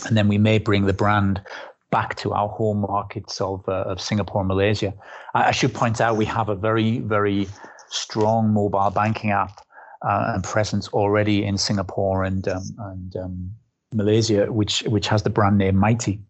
And 0.06 0.16
then 0.16 0.28
we 0.28 0.38
may 0.38 0.58
bring 0.58 0.86
the 0.86 0.92
brand 0.92 1.40
back 1.90 2.16
to 2.16 2.32
our 2.32 2.48
home 2.48 2.80
markets 2.80 3.40
of, 3.40 3.62
uh, 3.68 3.84
of 3.86 4.00
Singapore 4.00 4.40
and 4.40 4.48
Malaysia. 4.48 4.92
I, 5.34 5.48
I, 5.48 5.50
should 5.52 5.72
point 5.72 6.00
out 6.00 6.16
we 6.16 6.24
have 6.24 6.48
a 6.48 6.56
very, 6.56 6.98
very 6.98 7.46
strong 7.88 8.52
mobile 8.52 8.90
banking 8.90 9.30
app 9.30 9.60
uh, 10.02 10.32
and 10.34 10.42
presence 10.42 10.88
already 10.88 11.44
in 11.44 11.56
Singapore 11.56 12.24
and, 12.24 12.48
um, 12.48 12.62
and 12.78 13.16
um, 13.16 13.50
Malaysia, 13.92 14.52
which, 14.52 14.82
which 14.82 15.06
has 15.06 15.22
the 15.22 15.30
brand 15.30 15.58
name 15.58 15.76
Mighty. 15.76 16.20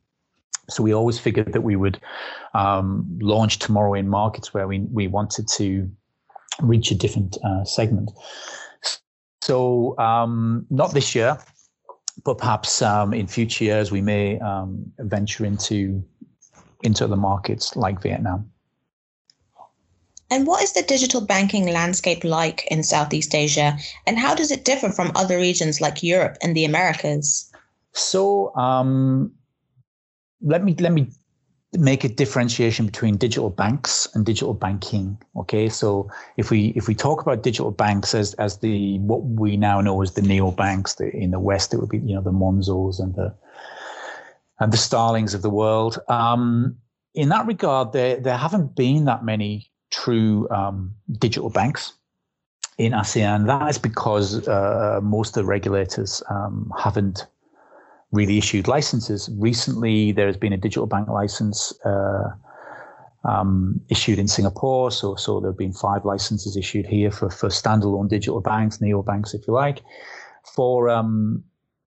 So 0.69 0.83
we 0.83 0.95
always 0.95 1.19
figured 1.19 1.53
that 1.53 1.63
we 1.63 1.77
would 1.77 2.01
um, 2.55 3.07
launch 3.21 3.59
tomorrow 3.59 3.95
in 3.95 4.09
markets 4.09 4.55
where 4.55 4.67
we, 4.67 4.81
we 4.93 5.09
wanted 5.09 5.49
to 5.57 5.91
reach 6.61 6.91
a 6.91 6.95
different 6.95 7.37
uh, 7.45 7.65
segment. 7.65 8.11
So 9.43 9.99
um, 9.99 10.67
not 10.71 10.95
this 10.95 11.15
year, 11.15 11.39
but 12.25 12.39
perhaps 12.39 12.81
um, 12.81 13.13
in 13.13 13.27
future 13.27 13.65
years 13.65 13.91
we 13.91 14.01
may 14.01 14.39
um, 14.41 14.91
venture 14.99 15.45
into 15.45 16.03
into 16.83 17.05
other 17.05 17.17
markets 17.17 17.77
like 17.77 18.03
Vietnam. 18.03 18.51
And 20.31 20.47
what 20.47 20.63
is 20.63 20.73
the 20.73 20.83
digital 20.83 21.21
banking 21.21 21.67
landscape 21.73 22.25
like 22.25 22.67
in 22.71 22.83
Southeast 22.83 23.35
Asia, 23.35 23.77
and 24.07 24.19
how 24.19 24.35
does 24.35 24.51
it 24.51 24.65
differ 24.65 24.91
from 24.91 25.13
other 25.15 25.39
regions 25.39 25.81
like 25.81 26.03
Europe 26.03 26.37
and 26.43 26.57
the 26.57 26.65
Americas? 26.65 27.51
So 27.93 28.55
um, 28.57 29.33
let 30.45 30.63
me 30.63 30.75
let 30.79 30.93
me 30.93 31.09
make 31.77 32.05
a 32.05 32.09
differentiation 32.09 32.87
between 32.87 33.17
digital 33.17 33.51
banks 33.51 34.07
and 34.15 34.25
digital 34.25 34.55
banking. 34.55 35.19
Okay, 35.37 35.69
so 35.69 36.09
if 36.37 36.51
we 36.51 36.69
if 36.77 36.87
we 36.87 36.95
talk 36.95 37.21
about 37.21 37.43
digital 37.43 37.71
banks 37.71 38.15
as 38.15 38.35
as 38.35 38.59
the 38.59 38.99
what 39.01 39.25
we 39.25 39.57
now 39.57 39.81
know 39.81 40.01
as 40.03 40.13
the 40.13 40.23
neo 40.23 40.51
banks, 40.51 40.95
the, 40.95 41.11
in 41.11 41.31
the 41.31 41.41
West 41.41 41.75
it 41.75 41.79
would 41.79 41.89
be 41.89 41.99
you 41.99 42.15
know 42.15 42.23
the 42.23 42.33
Monzos 42.33 43.01
and 43.01 43.15
the 43.15 43.35
and 44.61 44.73
the 44.73 44.77
Starlings 44.77 45.35
of 45.35 45.43
the 45.43 45.51
world. 45.51 45.99
Um, 46.09 46.77
in 47.15 47.31
that 47.31 47.47
regard, 47.47 47.93
there 47.93 48.17
there 48.21 48.37
haven't 48.37 48.77
been 48.77 49.07
that 49.07 49.25
many 49.25 49.71
true 49.91 50.49
um, 50.51 50.95
digital 51.19 51.51
banks 51.51 51.95
in 52.79 52.93
ASEAN. 52.93 53.47
That 53.47 53.71
is 53.71 53.79
because 53.79 54.47
uh, 54.49 55.01
most 55.03 55.37
of 55.37 55.45
the 55.45 55.49
regulators 55.49 56.23
um, 56.29 56.73
haven't 56.77 57.27
really 58.15 58.39
issued 58.39 58.69
licenses. 58.69 59.29
Recently, 59.39 60.13
there 60.13 60.27
has 60.27 60.37
been 60.37 60.53
a 60.53 60.57
digital 60.57 60.87
bank 60.87 61.09
license 61.09 61.73
uh, 61.85 62.31
um, 63.25 63.81
issued 63.89 64.19
in 64.19 64.29
Singapore. 64.29 64.91
So, 64.91 65.17
so 65.17 65.41
there 65.41 65.51
have 65.51 65.59
been 65.59 65.73
five 65.73 66.05
licenses 66.05 66.57
issued 66.57 66.87
here 66.87 67.11
for, 67.11 67.29
for 67.31 67.49
standalone 67.49 68.09
digital 68.09 68.41
banks, 68.41 68.81
neo 68.81 69.03
banks, 69.03 69.35
if 69.35 69.47
you 69.47 69.55
like. 69.55 69.81
For 70.55 70.89
um, 70.89 71.43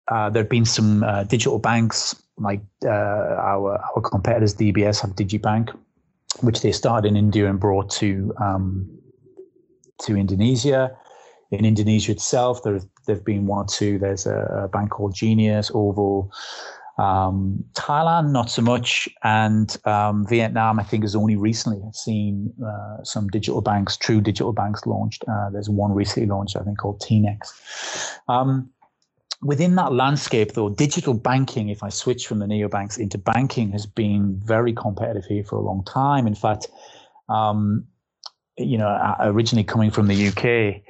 uh, 0.09 0.29
there 0.29 0.43
have 0.43 0.49
been 0.49 0.65
some 0.65 1.03
uh, 1.03 1.23
digital 1.23 1.59
banks 1.59 2.15
like 2.37 2.61
uh, 2.85 2.89
our 2.89 3.79
our 3.95 4.01
competitors, 4.01 4.55
DBS 4.55 5.01
have 5.01 5.11
digibank, 5.11 5.75
which 6.41 6.61
they 6.61 6.71
started 6.71 7.07
in 7.07 7.15
India 7.15 7.49
and 7.49 7.59
brought 7.59 7.89
to 7.91 8.33
um, 8.39 8.89
to 10.03 10.15
Indonesia. 10.15 10.95
In 11.51 11.65
Indonesia 11.65 12.11
itself, 12.11 12.63
there 12.63 12.73
have 12.73 12.85
been 13.15 13.47
one 13.47 13.65
or 13.65 13.67
two. 13.67 13.99
There's 13.99 14.25
a, 14.25 14.63
a 14.63 14.67
bank 14.67 14.91
called 14.91 15.13
Jenius, 15.15 15.71
Ovo. 15.73 16.29
Um, 16.97 17.63
Thailand, 17.73 18.31
not 18.31 18.49
so 18.49 18.63
much, 18.63 19.07
and 19.23 19.75
um, 19.85 20.25
Vietnam, 20.27 20.79
I 20.79 20.83
think, 20.83 21.03
has 21.03 21.15
only 21.15 21.35
recently 21.35 21.79
seen 21.93 22.51
uh, 22.65 23.03
some 23.03 23.27
digital 23.27 23.61
banks, 23.61 23.97
true 23.97 24.19
digital 24.19 24.51
banks, 24.51 24.85
launched. 24.87 25.23
Uh, 25.27 25.51
there's 25.51 25.69
one 25.69 25.91
recently 25.91 26.27
launched, 26.27 26.57
I 26.57 26.63
think, 26.63 26.79
called 26.79 26.99
TNEX. 27.01 28.17
Um, 28.27 28.71
within 29.43 29.75
that 29.75 29.93
landscape, 29.93 30.53
though, 30.53 30.69
digital 30.69 31.13
banking, 31.13 31.69
if 31.69 31.83
I 31.83 31.89
switch 31.89 32.25
from 32.25 32.39
the 32.39 32.47
neobanks 32.47 32.97
into 32.97 33.19
banking, 33.19 33.71
has 33.73 33.85
been 33.85 34.41
very 34.43 34.73
competitive 34.73 35.25
here 35.25 35.43
for 35.43 35.57
a 35.57 35.61
long 35.61 35.83
time. 35.83 36.25
In 36.25 36.35
fact, 36.35 36.67
um, 37.29 37.85
you 38.57 38.77
know, 38.77 39.15
originally 39.19 39.63
coming 39.63 39.91
from 39.91 40.07
the 40.07 40.27
UK 40.29 40.81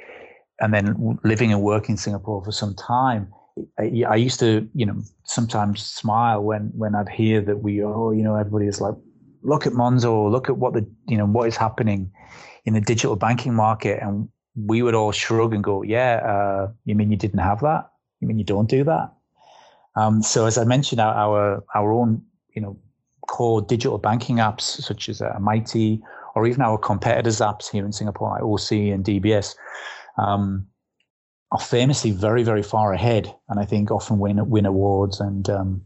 and 0.60 0.74
then 0.74 1.20
living 1.24 1.52
and 1.52 1.62
working 1.62 1.94
in 1.94 1.98
Singapore 1.98 2.44
for 2.44 2.52
some 2.52 2.76
time, 2.76 3.32
I, 3.80 4.04
I, 4.08 4.16
used 4.16 4.40
to, 4.40 4.68
you 4.74 4.86
know, 4.86 5.02
sometimes 5.24 5.84
smile 5.84 6.42
when 6.44 6.72
when 6.76 6.96
I'd 6.96 7.10
hear 7.10 7.42
that 7.42 7.58
we, 7.64 7.84
oh, 7.84 8.12
you 8.12 8.24
know, 8.24 8.36
everybody 8.36 8.68
is 8.68 8.82
like, 8.82 8.96
look 9.42 9.66
at 9.66 9.74
Monzo, 9.74 10.30
look 10.32 10.50
at 10.50 10.58
what 10.58 10.74
the, 10.74 10.88
you 11.08 11.18
know, 11.18 11.26
what 11.26 11.48
is 11.48 11.58
happening 11.58 12.12
in 12.66 12.74
the 12.74 12.82
digital 12.82 13.16
banking 13.16 13.54
market, 13.54 14.02
and 14.02 14.30
we 14.56 14.82
would 14.82 14.96
all 14.96 15.12
shrug 15.12 15.54
and 15.54 15.64
go, 15.64 15.82
yeah, 15.82 16.18
uh, 16.18 16.72
you 16.86 16.96
mean 16.96 17.12
you 17.12 17.18
didn't 17.18 17.40
have 17.40 17.62
that? 17.62 17.90
You 18.20 18.28
mean 18.28 18.38
you 18.38 18.46
don't 18.46 18.70
do 18.70 18.84
that? 18.84 19.12
Um, 19.96 20.22
so 20.22 20.46
as 20.46 20.58
I 20.58 20.64
mentioned, 20.64 21.02
our, 21.02 21.14
our 21.14 21.64
our 21.74 21.92
own, 21.92 22.22
you 22.56 22.62
know, 22.62 22.78
core 23.28 23.62
digital 23.62 23.98
banking 23.98 24.38
apps 24.38 24.62
such 24.62 25.10
as 25.10 25.22
uh, 25.22 25.38
Mighty 25.40 26.02
or 26.36 26.46
even 26.46 26.62
our 26.62 26.78
competitors' 26.78 27.40
apps 27.40 27.70
here 27.72 27.84
in 27.84 27.92
Singapore, 27.92 28.30
like 28.30 28.44
OC 28.44 28.94
and 28.94 29.04
DBS, 29.04 29.56
um, 30.18 30.68
are 31.52 31.60
famously 31.60 32.12
very, 32.12 32.44
very 32.44 32.64
far 32.64 32.94
ahead, 32.94 33.34
and 33.50 33.60
I 33.60 33.66
think 33.66 33.92
often 33.92 34.20
win 34.20 34.50
win 34.50 34.66
awards. 34.66 35.20
And 35.20 35.50
um, 35.50 35.86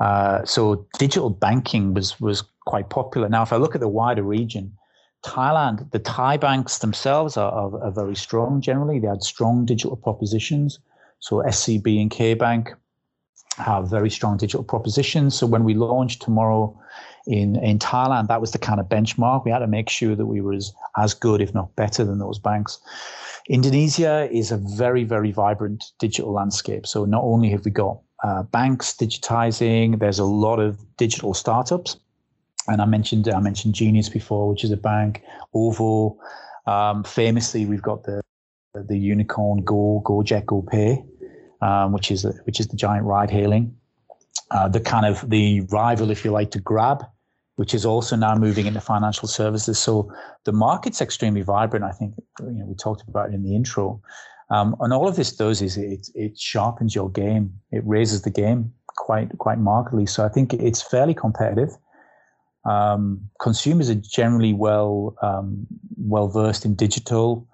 uh, 0.00 0.44
so, 0.44 0.86
digital 0.98 1.30
banking 1.30 1.94
was 1.94 2.20
was 2.20 2.42
quite 2.66 2.90
popular. 2.90 3.28
Now, 3.28 3.42
if 3.42 3.52
I 3.52 3.56
look 3.56 3.74
at 3.74 3.80
the 3.80 3.88
wider 3.88 4.22
region, 4.22 4.72
Thailand, 5.24 5.90
the 5.92 5.98
Thai 5.98 6.36
banks 6.36 6.78
themselves 6.78 7.36
are, 7.36 7.52
are, 7.52 7.84
are 7.84 7.92
very 7.92 8.16
strong. 8.16 8.60
Generally, 8.60 9.00
they 9.00 9.08
had 9.08 9.22
strong 9.22 9.64
digital 9.64 9.96
propositions. 9.96 10.78
So, 11.20 11.36
SCB 11.36 12.00
and 12.00 12.10
K 12.10 12.34
Bank 12.34 12.74
have 13.56 13.88
very 13.88 14.10
strong 14.10 14.36
digital 14.36 14.64
propositions. 14.64 15.36
So, 15.36 15.46
when 15.46 15.62
we 15.62 15.74
launch 15.74 16.18
tomorrow 16.18 16.76
in 17.28 17.54
in 17.56 17.78
Thailand, 17.78 18.26
that 18.26 18.40
was 18.40 18.50
the 18.50 18.58
kind 18.58 18.80
of 18.80 18.88
benchmark. 18.88 19.44
We 19.44 19.52
had 19.52 19.60
to 19.60 19.68
make 19.68 19.88
sure 19.88 20.16
that 20.16 20.26
we 20.26 20.40
were 20.40 20.54
as, 20.54 20.72
as 20.98 21.14
good, 21.14 21.40
if 21.40 21.54
not 21.54 21.76
better, 21.76 22.04
than 22.04 22.18
those 22.18 22.40
banks. 22.40 22.80
Indonesia 23.48 24.28
is 24.32 24.50
a 24.50 24.56
very 24.56 25.04
very 25.04 25.32
vibrant 25.32 25.84
digital 25.98 26.32
landscape. 26.32 26.86
So 26.86 27.04
not 27.04 27.22
only 27.22 27.50
have 27.50 27.64
we 27.64 27.70
got 27.70 28.00
uh, 28.22 28.42
banks 28.44 28.94
digitizing, 28.94 29.98
there's 29.98 30.18
a 30.18 30.24
lot 30.24 30.58
of 30.60 30.78
digital 30.96 31.34
startups, 31.34 31.98
and 32.68 32.80
I 32.80 32.86
mentioned 32.86 33.28
I 33.28 33.40
mentioned 33.40 33.74
Jenius 33.74 34.10
before, 34.10 34.48
which 34.48 34.64
is 34.64 34.70
a 34.70 34.76
bank. 34.76 35.22
Ovo, 35.52 36.18
um, 36.66 37.04
famously, 37.04 37.66
we've 37.66 37.82
got 37.82 38.04
the 38.04 38.22
the 38.74 38.98
unicorn 38.98 39.62
Go 39.62 40.02
Gojek 40.04 40.46
Go 40.46 40.62
Pay, 40.62 41.04
um, 41.60 41.92
which 41.92 42.10
is 42.10 42.24
which 42.44 42.60
is 42.60 42.68
the 42.68 42.76
giant 42.76 43.04
ride 43.04 43.30
hailing. 43.30 43.76
Uh, 44.50 44.68
the 44.68 44.80
kind 44.80 45.06
of 45.06 45.28
the 45.28 45.60
rival, 45.70 46.10
if 46.10 46.24
you 46.24 46.30
like, 46.30 46.50
to 46.50 46.60
Grab, 46.60 47.04
which 47.56 47.74
is 47.74 47.84
also 47.84 48.16
now 48.16 48.34
moving 48.34 48.66
into 48.66 48.80
financial 48.80 49.28
services. 49.28 49.78
So 49.78 50.12
the 50.44 50.52
market's 50.52 51.00
extremely 51.00 51.42
vibrant. 51.42 51.84
I 51.84 51.92
think 51.92 52.14
you 52.40 52.50
know 52.50 52.66
we 52.66 52.74
talked 52.74 53.02
about 53.08 53.30
it 53.30 53.34
in 53.34 53.42
the 53.42 53.54
intro, 53.54 54.00
um, 54.50 54.76
and 54.80 54.92
all 54.92 55.08
of 55.08 55.16
this 55.16 55.32
does 55.32 55.62
is 55.62 55.76
it 55.76 56.08
it 56.14 56.38
sharpens 56.38 56.94
your 56.94 57.10
game. 57.10 57.52
It 57.70 57.86
raises 57.86 58.22
the 58.22 58.30
game 58.30 58.72
quite 58.96 59.36
quite 59.38 59.58
markedly. 59.58 60.06
So 60.06 60.24
I 60.24 60.28
think 60.28 60.52
it's 60.54 60.82
fairly 60.82 61.14
competitive. 61.14 61.70
Um, 62.64 63.28
consumers 63.40 63.90
are 63.90 63.94
generally 63.94 64.52
well 64.52 65.16
um, 65.22 65.66
well 65.96 66.28
versed 66.28 66.64
in 66.64 66.74
digital. 66.74 67.46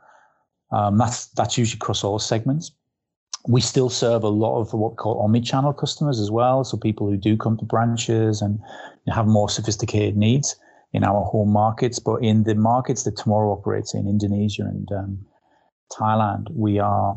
Um, 0.73 0.99
that's 0.99 1.27
that's 1.27 1.59
usually 1.59 1.79
across 1.79 2.05
all 2.05 2.19
segments 2.19 2.73
we 3.47 3.61
still 3.61 3.89
serve 3.89 4.23
a 4.23 4.29
lot 4.29 4.61
of 4.61 4.73
what 4.73 4.93
we 4.93 4.97
call 4.97 5.21
omni-channel 5.21 5.73
customers 5.73 6.21
as 6.21 6.31
well. 6.31 6.65
So 6.65 6.77
people 6.77 7.09
who 7.09 7.17
do 7.17 7.37
come 7.37 7.57
to 7.59 7.65
branches 7.65 8.43
and 8.43 8.59
have 9.13 9.27
more 9.27 9.49
sophisticated 9.49 10.17
needs 10.17 10.57
in 10.93 11.05
our 11.05 11.25
home 11.25 11.51
markets. 11.51 11.99
But 11.99 12.17
in 12.17 12.45
the 12.45 12.55
markets 12.55 13.05
that 13.05 13.17
tomorrow 13.17 13.53
operates 13.53 13.95
in 13.95 14.07
Indonesia 14.07 14.63
and 14.63 14.89
um, 14.93 15.27
Thailand, 15.93 16.47
we 16.53 16.79
are 16.79 17.17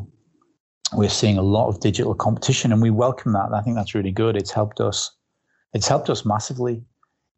we're 0.92 1.08
seeing 1.08 1.38
a 1.38 1.42
lot 1.42 1.68
of 1.68 1.80
digital 1.80 2.14
competition, 2.14 2.70
and 2.70 2.80
we 2.80 2.90
welcome 2.90 3.32
that. 3.32 3.52
I 3.52 3.62
think 3.62 3.74
that's 3.74 3.94
really 3.94 4.12
good. 4.12 4.36
It's 4.36 4.52
helped 4.52 4.80
us. 4.80 5.10
It's 5.72 5.88
helped 5.88 6.08
us 6.08 6.24
massively 6.24 6.84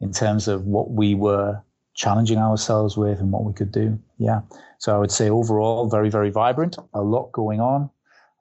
in 0.01 0.13
terms 0.13 0.47
of 0.47 0.65
what 0.65 0.91
we 0.91 1.15
were 1.15 1.63
challenging 1.95 2.37
ourselves 2.37 2.99
with 2.99 3.19
and 3.19 3.33
what 3.33 3.45
we 3.45 3.55
could 3.55 3.73
do. 3.73 3.99
Yeah. 4.19 4.43
So 4.79 4.95
I 4.95 4.99
would 4.99 5.11
say 5.11 5.31
overall, 5.31 5.89
very, 5.89 6.11
very 6.11 6.29
vibrant, 6.29 6.77
a 6.93 7.01
lot 7.01 7.33
going 7.33 7.61
on 7.61 7.89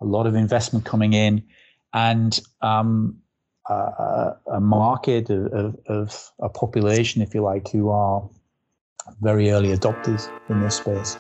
a 0.06 0.08
lot 0.08 0.28
of 0.28 0.36
investment 0.36 0.86
coming 0.86 1.14
in, 1.14 1.44
and 1.94 2.40
um, 2.62 3.18
a, 3.68 4.36
a, 4.54 4.60
market 4.60 5.30
of, 5.32 5.76
of, 5.88 6.32
a 6.40 6.48
population, 6.48 7.22
if 7.22 7.34
you 7.34 7.42
like, 7.42 7.70
who 7.70 7.90
are 7.90 8.30
very 9.22 9.50
early 9.50 9.76
adopters 9.76 10.30
in 10.50 10.62
this 10.62 10.76
space. 10.76 11.18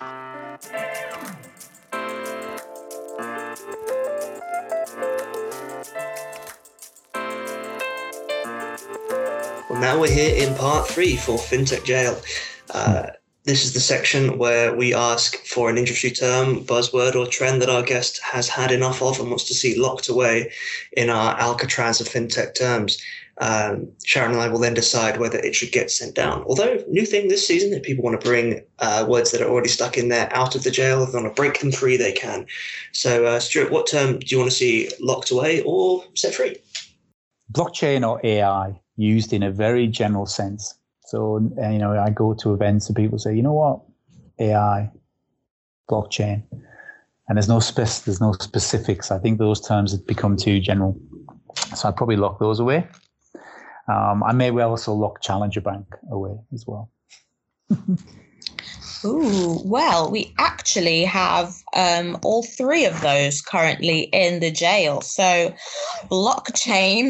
Well, 9.68 9.82
now 9.82 10.00
we're 10.00 10.12
here 10.12 10.48
in 10.48 10.54
part 10.56 10.88
three 10.88 11.16
for 11.16 11.38
FinTech 11.38 11.86
Jail. 11.86 12.22
Uh, 12.72 13.08
this 13.46 13.64
is 13.64 13.74
the 13.74 13.80
section 13.80 14.40
where 14.40 14.76
we 14.76 14.94
ask 14.94 15.38
for 15.46 15.70
an 15.70 15.78
industry 15.78 16.10
term, 16.10 16.66
buzzword, 16.66 17.16
or 17.16 17.28
trend 17.28 17.62
that 17.62 17.70
our 17.70 17.84
guest 17.84 18.20
has 18.24 18.50
had 18.50 18.72
enough 18.72 19.04
of 19.04 19.20
and 19.20 19.30
wants 19.30 19.44
to 19.46 19.54
see 19.54 19.80
locked 19.80 20.10
away 20.10 20.52
in 20.94 21.12
our 21.12 21.40
Alcatraz 21.40 22.02
of 22.02 22.10
fintech 22.10 22.56
terms. 22.56 23.00
Um, 23.38 23.92
Sharon 24.04 24.32
and 24.32 24.42
I 24.42 24.48
will 24.48 24.60
then 24.60 24.74
decide 24.74 25.20
whether 25.20 25.38
it 25.38 25.54
should 25.54 25.72
get 25.72 25.92
sent 25.92 26.16
down. 26.16 26.44
Although, 26.48 26.84
new 26.88 27.06
thing 27.06 27.28
this 27.28 27.46
season, 27.46 27.72
if 27.74 27.84
people 27.84 28.04
want 28.04 28.20
to 28.20 28.26
bring 28.26 28.62
uh, 28.80 29.06
words 29.08 29.32
that 29.32 29.42
are 29.42 29.50
already 29.50 29.70
stuck 29.70 29.98
in 29.98 30.10
there 30.10 30.34
out 30.36 30.56
of 30.56 30.64
the 30.64 30.72
jail, 30.72 31.04
if 31.04 31.12
they 31.12 31.22
want 31.22 31.36
to 31.36 31.40
break 31.40 31.60
them 31.60 31.72
free, 31.72 31.98
they 31.98 32.14
can. 32.14 32.48
So, 32.94 33.26
uh, 33.26 33.40
Stuart, 33.40 33.72
what 33.72 33.88
term 33.88 34.20
do 34.20 34.26
you 34.28 34.40
want 34.40 34.50
to 34.50 34.56
see 34.56 34.90
locked 35.00 35.30
away 35.30 35.62
or 35.66 36.04
set 36.16 36.34
free? 36.34 36.58
Blockchain 37.52 38.08
or 38.08 38.20
AI 38.24 38.80
used 38.96 39.34
in 39.34 39.44
a 39.44 39.52
very 39.52 39.88
general 39.88 40.26
sense. 40.26 40.74
So, 41.06 41.38
you 41.38 41.78
know, 41.78 41.98
I 41.98 42.10
go 42.10 42.34
to 42.34 42.54
events 42.54 42.88
and 42.88 42.96
people 42.96 43.20
say, 43.20 43.36
you 43.36 43.44
know 43.44 43.54
what, 43.54 43.82
AI, 44.40 44.92
blockchain, 45.90 46.44
and 47.28 47.38
there's 47.38 47.48
no 47.48 47.60
spec- 47.60 48.04
there's 48.06 48.22
no 48.22 48.34
specifics. 48.34 49.12
I 49.12 49.20
think 49.20 49.38
those 49.38 49.62
terms 49.62 49.92
have 49.92 50.06
become 50.08 50.36
too 50.36 50.60
general, 50.60 51.00
so 51.76 51.88
I'd 51.88 51.96
probably 51.96 52.16
lock 52.16 52.40
those 52.40 52.60
away. 52.60 52.88
Um, 53.88 54.24
I 54.24 54.34
may 54.34 54.50
well 54.52 54.72
also 54.72 54.94
lock 54.94 55.22
Challenger 55.22 55.62
Bank 55.62 55.86
away 56.12 56.38
as 56.54 56.66
well. 56.68 56.92
Ooh, 59.06 59.62
well, 59.64 60.10
we 60.10 60.34
actually 60.40 61.04
have 61.04 61.54
um, 61.76 62.18
all 62.24 62.42
three 62.42 62.86
of 62.86 63.00
those 63.02 63.40
currently 63.40 64.02
in 64.14 64.40
the 64.40 64.50
jail. 64.50 65.02
So, 65.02 65.54
blockchain 66.10 67.10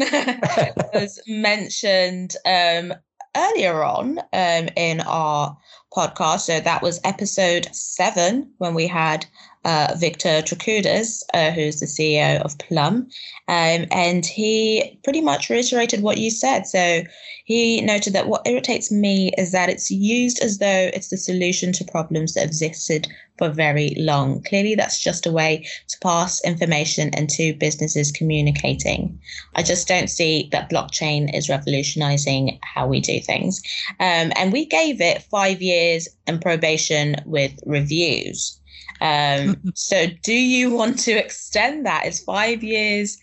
was 0.94 1.18
mentioned 1.26 2.36
um, 2.44 2.92
earlier 3.36 3.84
on 3.84 4.18
um, 4.32 4.68
in 4.76 5.00
our 5.02 5.56
podcast. 5.94 6.40
So 6.40 6.60
that 6.60 6.82
was 6.82 7.00
episode 7.04 7.68
seven 7.74 8.50
when 8.58 8.74
we 8.74 8.86
had 8.86 9.26
uh, 9.64 9.94
Victor 9.98 10.42
Trokoudes, 10.42 11.22
uh, 11.34 11.50
who's 11.50 11.80
the 11.80 11.86
CEO 11.86 12.40
of 12.42 12.56
Plum. 12.58 13.08
Um, 13.48 13.86
and 13.90 14.24
he 14.24 14.98
pretty 15.02 15.20
much 15.20 15.50
reiterated 15.50 16.02
what 16.02 16.18
you 16.18 16.30
said. 16.30 16.66
So 16.66 17.02
he 17.44 17.80
noted 17.80 18.12
that 18.12 18.28
what 18.28 18.46
irritates 18.46 18.92
me 18.92 19.32
is 19.36 19.52
that 19.52 19.68
it's 19.68 19.90
used 19.90 20.40
as 20.40 20.58
though 20.58 20.90
it's 20.94 21.08
the 21.08 21.16
solution 21.16 21.72
to 21.72 21.84
problems 21.84 22.34
that 22.34 22.46
existed 22.46 23.08
for 23.38 23.50
very 23.50 23.94
long. 23.98 24.42
Clearly, 24.42 24.74
that's 24.74 25.02
just 25.02 25.26
a 25.26 25.32
way 25.32 25.66
to 25.88 25.98
pass 26.00 26.42
information 26.44 27.10
and 27.14 27.28
to 27.30 27.54
businesses 27.54 28.12
communicating. 28.12 29.18
I 29.54 29.62
just 29.62 29.88
don't 29.88 30.08
see 30.08 30.48
that 30.52 30.70
blockchain 30.70 31.34
is 31.34 31.48
revolutionizing 31.48 32.58
how 32.62 32.86
we 32.86 33.00
do 33.00 33.20
things. 33.20 33.62
Um, 34.00 34.32
and 34.36 34.52
we 34.52 34.66
gave 34.66 35.00
it 35.00 35.22
five 35.22 35.60
years 35.60 36.08
and 36.26 36.40
probation 36.40 37.16
with 37.24 37.52
reviews. 37.66 38.60
Um, 39.00 39.56
so, 39.74 40.06
do 40.22 40.32
you 40.32 40.70
want 40.70 40.98
to 41.00 41.12
extend 41.12 41.84
that? 41.86 42.06
Is 42.06 42.20
five 42.20 42.62
years 42.62 43.18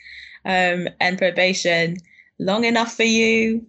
um, 0.46 0.88
and 1.00 1.18
probation 1.18 1.98
long 2.40 2.64
enough 2.64 2.96
for 2.96 3.04
you? 3.04 3.66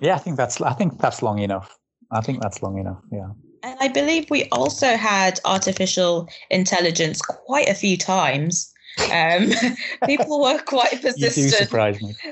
Yeah, 0.00 0.14
I 0.14 0.18
think 0.18 0.36
that's 0.36 0.60
I 0.60 0.72
think 0.74 1.00
that's 1.00 1.22
long 1.22 1.40
enough. 1.40 1.76
I 2.12 2.20
think 2.20 2.40
that's 2.40 2.62
long 2.62 2.78
enough. 2.78 3.02
Yeah. 3.10 3.30
And 3.62 3.76
I 3.80 3.88
believe 3.88 4.30
we 4.30 4.44
also 4.50 4.96
had 4.96 5.40
artificial 5.44 6.28
intelligence 6.50 7.20
quite 7.20 7.68
a 7.68 7.74
few 7.74 7.96
times. 7.96 8.72
Um, 9.12 9.50
people 10.06 10.40
were 10.40 10.58
quite 10.58 11.00
persistent 11.00 11.70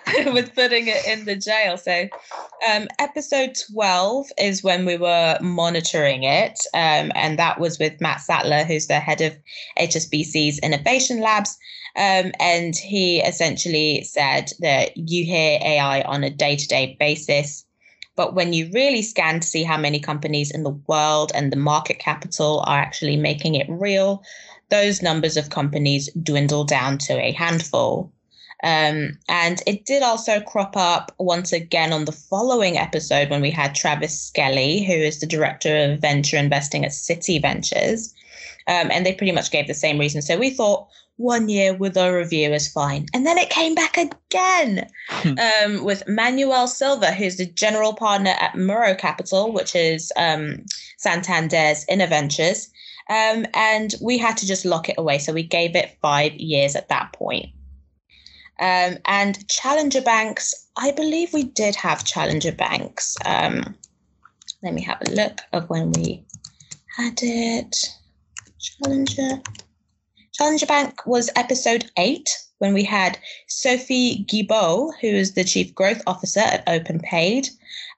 with 0.32 0.54
putting 0.54 0.88
it 0.88 1.06
in 1.06 1.24
the 1.24 1.36
jail. 1.36 1.76
So, 1.76 2.08
um, 2.68 2.88
episode 2.98 3.56
12 3.72 4.26
is 4.38 4.62
when 4.62 4.84
we 4.84 4.96
were 4.96 5.38
monitoring 5.40 6.24
it. 6.24 6.58
Um, 6.74 7.12
and 7.14 7.38
that 7.38 7.60
was 7.60 7.78
with 7.78 8.00
Matt 8.00 8.20
Sattler, 8.20 8.64
who's 8.64 8.86
the 8.86 9.00
head 9.00 9.20
of 9.20 9.36
HSBC's 9.78 10.58
Innovation 10.60 11.20
Labs. 11.20 11.56
Um, 11.96 12.32
and 12.38 12.76
he 12.76 13.20
essentially 13.20 14.02
said 14.04 14.52
that 14.60 14.96
you 14.96 15.24
hear 15.24 15.58
AI 15.62 16.02
on 16.02 16.24
a 16.24 16.30
day 16.30 16.56
to 16.56 16.68
day 16.68 16.96
basis. 17.00 17.65
But 18.16 18.34
when 18.34 18.52
you 18.52 18.70
really 18.72 19.02
scan 19.02 19.40
to 19.40 19.46
see 19.46 19.62
how 19.62 19.76
many 19.76 20.00
companies 20.00 20.50
in 20.50 20.62
the 20.62 20.78
world 20.88 21.30
and 21.34 21.52
the 21.52 21.56
market 21.56 21.98
capital 21.98 22.64
are 22.66 22.78
actually 22.78 23.16
making 23.16 23.54
it 23.54 23.66
real, 23.68 24.22
those 24.70 25.02
numbers 25.02 25.36
of 25.36 25.50
companies 25.50 26.10
dwindle 26.22 26.64
down 26.64 26.98
to 26.98 27.12
a 27.20 27.32
handful. 27.32 28.10
Um, 28.64 29.18
and 29.28 29.62
it 29.66 29.84
did 29.84 30.02
also 30.02 30.40
crop 30.40 30.76
up 30.76 31.14
once 31.18 31.52
again 31.52 31.92
on 31.92 32.06
the 32.06 32.12
following 32.12 32.78
episode 32.78 33.28
when 33.28 33.42
we 33.42 33.50
had 33.50 33.74
Travis 33.74 34.18
Skelly, 34.18 34.82
who 34.82 34.94
is 34.94 35.20
the 35.20 35.26
director 35.26 35.76
of 35.76 36.00
venture 36.00 36.38
investing 36.38 36.84
at 36.84 36.92
Citi 36.92 37.40
Ventures. 37.40 38.14
Um, 38.66 38.90
and 38.90 39.04
they 39.04 39.12
pretty 39.12 39.32
much 39.32 39.50
gave 39.50 39.66
the 39.66 39.74
same 39.74 39.98
reason. 39.98 40.22
So 40.22 40.38
we 40.38 40.50
thought 40.50 40.88
one 41.16 41.48
year 41.48 41.74
with 41.74 41.96
a 41.96 42.14
review 42.14 42.52
is 42.52 42.68
fine. 42.68 43.06
And 43.14 43.26
then 43.26 43.38
it 43.38 43.50
came 43.50 43.74
back 43.74 43.96
again 43.96 44.88
hmm. 45.08 45.34
um, 45.64 45.84
with 45.84 46.06
Manuel 46.06 46.68
Silva, 46.68 47.12
who's 47.12 47.36
the 47.36 47.46
general 47.46 47.94
partner 47.94 48.34
at 48.38 48.56
Mouro 48.56 48.94
Capital, 48.94 49.52
which 49.52 49.74
is 49.74 50.12
um, 50.16 50.64
Santander's 50.98 51.84
Ventures. 51.88 52.68
Um, 53.08 53.46
and 53.54 53.94
we 54.02 54.18
had 54.18 54.36
to 54.38 54.46
just 54.46 54.64
lock 54.64 54.88
it 54.88 54.96
away. 54.98 55.18
So 55.18 55.32
we 55.32 55.42
gave 55.42 55.74
it 55.76 55.96
five 56.02 56.34
years 56.34 56.76
at 56.76 56.88
that 56.88 57.12
point. 57.12 57.46
Um, 58.58 58.98
and 59.04 59.46
Challenger 59.48 60.00
banks, 60.00 60.66
I 60.76 60.90
believe 60.90 61.32
we 61.32 61.44
did 61.44 61.76
have 61.76 62.04
Challenger 62.04 62.52
banks. 62.52 63.16
Um, 63.24 63.76
let 64.62 64.74
me 64.74 64.82
have 64.82 64.98
a 65.06 65.10
look 65.10 65.40
of 65.52 65.68
when 65.68 65.92
we 65.92 66.24
had 66.96 67.20
it. 67.22 67.76
Challenger. 68.58 69.42
Challenger 70.38 70.66
Bank 70.66 71.06
was 71.06 71.30
episode 71.34 71.90
eight 71.96 72.36
when 72.58 72.74
we 72.74 72.84
had 72.84 73.18
Sophie 73.46 74.22
Guibaud, 74.28 74.92
who 75.00 75.06
is 75.06 75.32
the 75.32 75.44
chief 75.44 75.74
growth 75.74 76.02
officer 76.06 76.40
at 76.40 76.66
OpenPayd. 76.66 77.48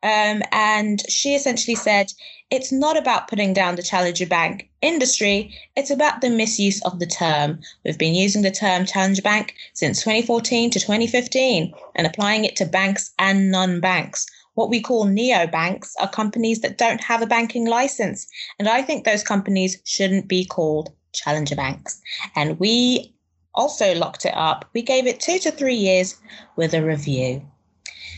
Um, 0.04 0.44
and 0.52 1.02
she 1.10 1.34
essentially 1.34 1.74
said 1.74 2.12
it's 2.48 2.70
not 2.70 2.96
about 2.96 3.26
putting 3.26 3.54
down 3.54 3.74
the 3.74 3.82
challenger 3.82 4.24
bank 4.24 4.70
industry, 4.82 5.52
it's 5.74 5.90
about 5.90 6.20
the 6.20 6.30
misuse 6.30 6.80
of 6.82 7.00
the 7.00 7.06
term. 7.06 7.58
We've 7.84 7.98
been 7.98 8.14
using 8.14 8.42
the 8.42 8.52
term 8.52 8.86
challenger 8.86 9.22
bank 9.22 9.56
since 9.74 9.98
2014 10.04 10.70
to 10.70 10.78
2015 10.78 11.74
and 11.96 12.06
applying 12.06 12.44
it 12.44 12.54
to 12.54 12.66
banks 12.66 13.10
and 13.18 13.50
non 13.50 13.80
banks. 13.80 14.26
What 14.54 14.70
we 14.70 14.80
call 14.80 15.06
neobanks 15.06 15.90
are 15.98 16.08
companies 16.08 16.60
that 16.60 16.78
don't 16.78 17.00
have 17.00 17.20
a 17.20 17.26
banking 17.26 17.66
license. 17.66 18.28
And 18.60 18.68
I 18.68 18.82
think 18.82 19.04
those 19.04 19.24
companies 19.24 19.82
shouldn't 19.84 20.28
be 20.28 20.44
called 20.44 20.92
challenger 21.12 21.56
banks. 21.56 22.00
And 22.34 22.58
we 22.58 23.14
also 23.54 23.94
locked 23.94 24.24
it 24.24 24.34
up. 24.34 24.68
We 24.74 24.82
gave 24.82 25.06
it 25.06 25.20
two 25.20 25.38
to 25.40 25.50
three 25.50 25.74
years 25.74 26.16
with 26.56 26.74
a 26.74 26.82
review. 26.82 27.44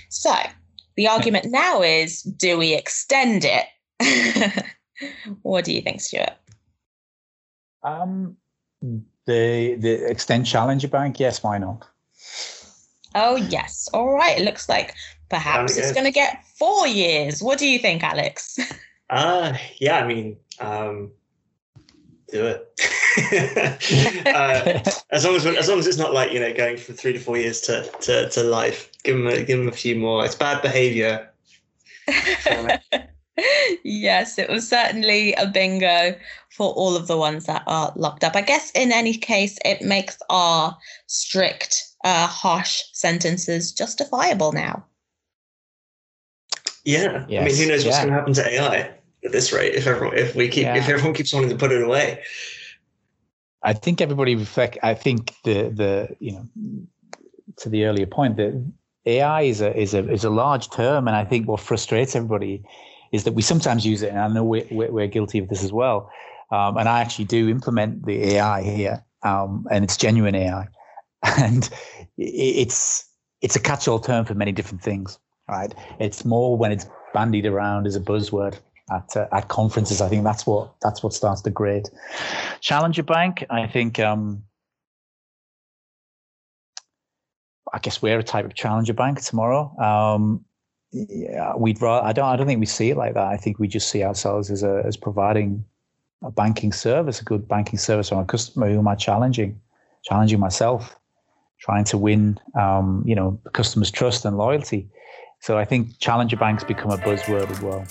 So 0.08 0.34
the 0.96 1.08
argument 1.08 1.46
now 1.48 1.82
is 1.82 2.22
do 2.22 2.58
we 2.58 2.74
extend 2.74 3.44
it? 3.44 3.66
what 5.42 5.64
do 5.64 5.72
you 5.72 5.82
think, 5.82 6.00
Stuart? 6.00 6.34
Um, 7.82 8.36
the 9.26 9.76
the 9.76 10.10
extend 10.10 10.46
Challenger 10.46 10.88
Bank, 10.88 11.18
yes, 11.18 11.42
why 11.42 11.58
not? 11.58 11.86
Oh 13.14 13.36
yes, 13.36 13.88
all 13.92 14.12
right. 14.12 14.38
It 14.38 14.44
looks 14.44 14.68
like 14.68 14.94
perhaps 15.28 15.76
it's 15.76 15.92
going 15.92 16.04
to 16.04 16.10
get 16.10 16.44
four 16.58 16.86
years. 16.86 17.42
What 17.42 17.58
do 17.58 17.66
you 17.66 17.78
think, 17.78 18.02
Alex? 18.02 18.58
Uh 19.10 19.56
yeah, 19.80 19.98
I 19.98 20.06
mean, 20.06 20.36
um, 20.60 21.10
do 22.30 22.46
it. 22.46 22.66
uh, 24.26 24.90
as 25.10 25.24
long 25.24 25.36
as 25.36 25.46
as 25.46 25.68
long 25.68 25.78
as 25.78 25.86
it's 25.86 25.98
not 25.98 26.14
like 26.14 26.32
you 26.32 26.40
know 26.40 26.52
going 26.52 26.76
from 26.76 26.94
three 26.94 27.12
to 27.12 27.18
four 27.18 27.36
years 27.36 27.60
to 27.62 27.82
to, 28.00 28.28
to 28.30 28.42
life, 28.42 28.90
give 29.02 29.16
them 29.16 29.26
a, 29.26 29.42
give 29.42 29.58
them 29.58 29.68
a 29.68 29.72
few 29.72 29.96
more. 29.96 30.24
It's 30.24 30.34
bad 30.34 30.62
behaviour. 30.62 31.28
yes, 33.84 34.38
it 34.38 34.48
was 34.48 34.68
certainly 34.68 35.34
a 35.34 35.46
bingo 35.46 36.14
for 36.50 36.72
all 36.72 36.96
of 36.96 37.06
the 37.06 37.16
ones 37.16 37.46
that 37.46 37.62
are 37.66 37.92
locked 37.96 38.24
up. 38.24 38.36
I 38.36 38.42
guess 38.42 38.70
in 38.72 38.92
any 38.92 39.16
case, 39.16 39.58
it 39.64 39.82
makes 39.82 40.18
our 40.28 40.76
strict, 41.06 41.84
uh, 42.04 42.26
harsh 42.26 42.82
sentences 42.92 43.72
justifiable 43.72 44.52
now. 44.52 44.84
Yeah, 46.84 47.24
yes. 47.28 47.42
I 47.42 47.46
mean, 47.46 47.56
who 47.56 47.66
knows 47.66 47.84
what's 47.84 47.96
yeah. 47.96 48.04
going 48.04 48.14
to 48.14 48.18
happen 48.18 48.32
to 48.34 48.48
AI? 48.48 48.94
At 49.24 49.32
this 49.32 49.52
rate 49.52 49.74
if 49.74 49.86
everyone 49.86 50.16
if 50.16 50.34
we 50.34 50.48
keep 50.48 50.64
yeah. 50.64 50.76
if 50.76 50.88
everyone 50.88 51.14
keeps 51.14 51.32
wanting 51.32 51.50
to 51.50 51.56
put 51.56 51.72
it 51.72 51.82
away. 51.82 52.22
I 53.62 53.74
think 53.74 54.00
everybody 54.00 54.34
reflect. 54.34 54.78
I 54.82 54.94
think 54.94 55.34
the 55.44 55.68
the 55.68 56.16
you 56.18 56.32
know 56.32 56.48
to 57.58 57.68
the 57.68 57.84
earlier 57.84 58.06
point 58.06 58.36
that 58.36 58.52
AI 59.06 59.42
is 59.42 59.60
a 59.60 59.76
is 59.78 59.94
a 59.94 60.10
is 60.10 60.24
a 60.24 60.30
large 60.30 60.70
term, 60.70 61.06
and 61.06 61.16
I 61.16 61.24
think 61.24 61.48
what 61.48 61.60
frustrates 61.60 62.16
everybody 62.16 62.62
is 63.12 63.24
that 63.24 63.32
we 63.32 63.42
sometimes 63.42 63.84
use 63.84 64.02
it, 64.02 64.10
and 64.10 64.18
I 64.18 64.28
know 64.28 64.44
we're, 64.44 64.66
we're 64.70 65.08
guilty 65.08 65.38
of 65.38 65.48
this 65.48 65.64
as 65.64 65.72
well. 65.72 66.10
Um, 66.52 66.76
and 66.76 66.88
I 66.88 67.00
actually 67.00 67.26
do 67.26 67.48
implement 67.48 68.06
the 68.06 68.34
AI 68.34 68.62
here, 68.62 69.04
um, 69.22 69.66
and 69.70 69.84
it's 69.84 69.96
genuine 69.96 70.34
AI, 70.34 70.68
and 71.22 71.68
it's 72.16 73.04
it's 73.40 73.56
a 73.56 73.60
catch-all 73.60 74.00
term 74.00 74.24
for 74.24 74.34
many 74.34 74.52
different 74.52 74.82
things. 74.82 75.18
Right? 75.48 75.74
It's 75.98 76.24
more 76.24 76.56
when 76.56 76.72
it's 76.72 76.86
bandied 77.12 77.46
around 77.46 77.86
as 77.86 77.96
a 77.96 78.00
buzzword 78.00 78.58
at 78.90 79.16
uh, 79.16 79.26
at 79.32 79.48
conferences. 79.48 80.00
I 80.00 80.08
think 80.08 80.24
that's 80.24 80.46
what 80.46 80.72
that's 80.82 81.02
what 81.02 81.12
starts 81.12 81.42
the 81.42 81.50
grade. 81.50 81.88
Challenger 82.60 83.02
Bank, 83.02 83.44
I 83.50 83.66
think. 83.66 83.98
Um, 83.98 84.42
I 87.72 87.78
guess 87.78 88.02
we're 88.02 88.18
a 88.18 88.22
type 88.22 88.44
of 88.44 88.54
challenger 88.54 88.92
bank 88.92 89.20
tomorrow. 89.20 89.72
Um, 89.78 90.44
yeah, 90.92 91.54
we'd 91.56 91.80
rather, 91.80 92.04
I 92.04 92.12
don't 92.12 92.24
I 92.24 92.36
don't 92.36 92.46
think 92.46 92.60
we 92.60 92.66
see 92.66 92.90
it 92.90 92.96
like 92.96 93.14
that. 93.14 93.28
I 93.28 93.36
think 93.36 93.58
we 93.58 93.68
just 93.68 93.90
see 93.90 94.02
ourselves 94.02 94.50
as 94.50 94.62
a 94.62 94.82
as 94.84 94.96
providing 94.96 95.64
a 96.22 96.30
banking 96.30 96.72
service, 96.72 97.20
a 97.20 97.24
good 97.24 97.46
banking 97.48 97.78
service 97.78 98.08
from 98.08 98.18
a 98.18 98.24
customer 98.24 98.68
who 98.68 98.78
am 98.78 98.88
I 98.88 98.94
challenging, 98.94 99.60
challenging 100.02 100.40
myself, 100.40 100.96
trying 101.60 101.84
to 101.84 101.98
win 101.98 102.38
um, 102.58 103.02
you 103.06 103.14
know, 103.14 103.40
customers' 103.52 103.90
trust 103.90 104.24
and 104.24 104.36
loyalty. 104.36 104.88
So 105.40 105.56
I 105.56 105.64
think 105.64 105.98
challenger 105.98 106.36
banks 106.36 106.64
become 106.64 106.90
a 106.90 106.98
buzzword 106.98 107.50
as 107.50 107.60
well. 107.60 107.86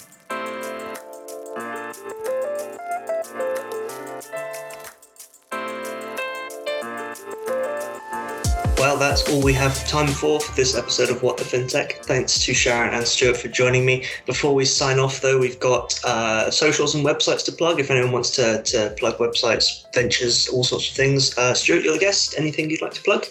That's 9.09 9.27
all 9.27 9.41
we 9.41 9.53
have 9.53 9.87
time 9.87 10.05
for 10.05 10.39
for 10.39 10.55
this 10.55 10.75
episode 10.75 11.09
of 11.09 11.23
What 11.23 11.35
the 11.35 11.43
FinTech. 11.43 12.05
Thanks 12.05 12.45
to 12.45 12.53
Sharon 12.53 12.93
and 12.93 13.07
Stuart 13.07 13.37
for 13.37 13.47
joining 13.47 13.83
me. 13.83 14.05
Before 14.27 14.53
we 14.53 14.65
sign 14.65 14.99
off, 14.99 15.21
though, 15.21 15.39
we've 15.39 15.59
got 15.59 15.99
uh, 16.05 16.51
socials 16.51 16.93
and 16.93 17.03
websites 17.03 17.43
to 17.45 17.51
plug. 17.51 17.79
If 17.79 17.89
anyone 17.89 18.11
wants 18.11 18.29
to, 18.35 18.61
to 18.61 18.93
plug 18.99 19.17
websites, 19.17 19.91
ventures, 19.95 20.47
all 20.49 20.63
sorts 20.63 20.91
of 20.91 20.95
things. 20.95 21.35
Uh, 21.39 21.55
Stuart, 21.55 21.83
you're 21.83 21.93
the 21.93 21.99
guest. 21.99 22.35
Anything 22.37 22.69
you'd 22.69 22.83
like 22.83 22.93
to 22.93 23.01
plug? 23.01 23.25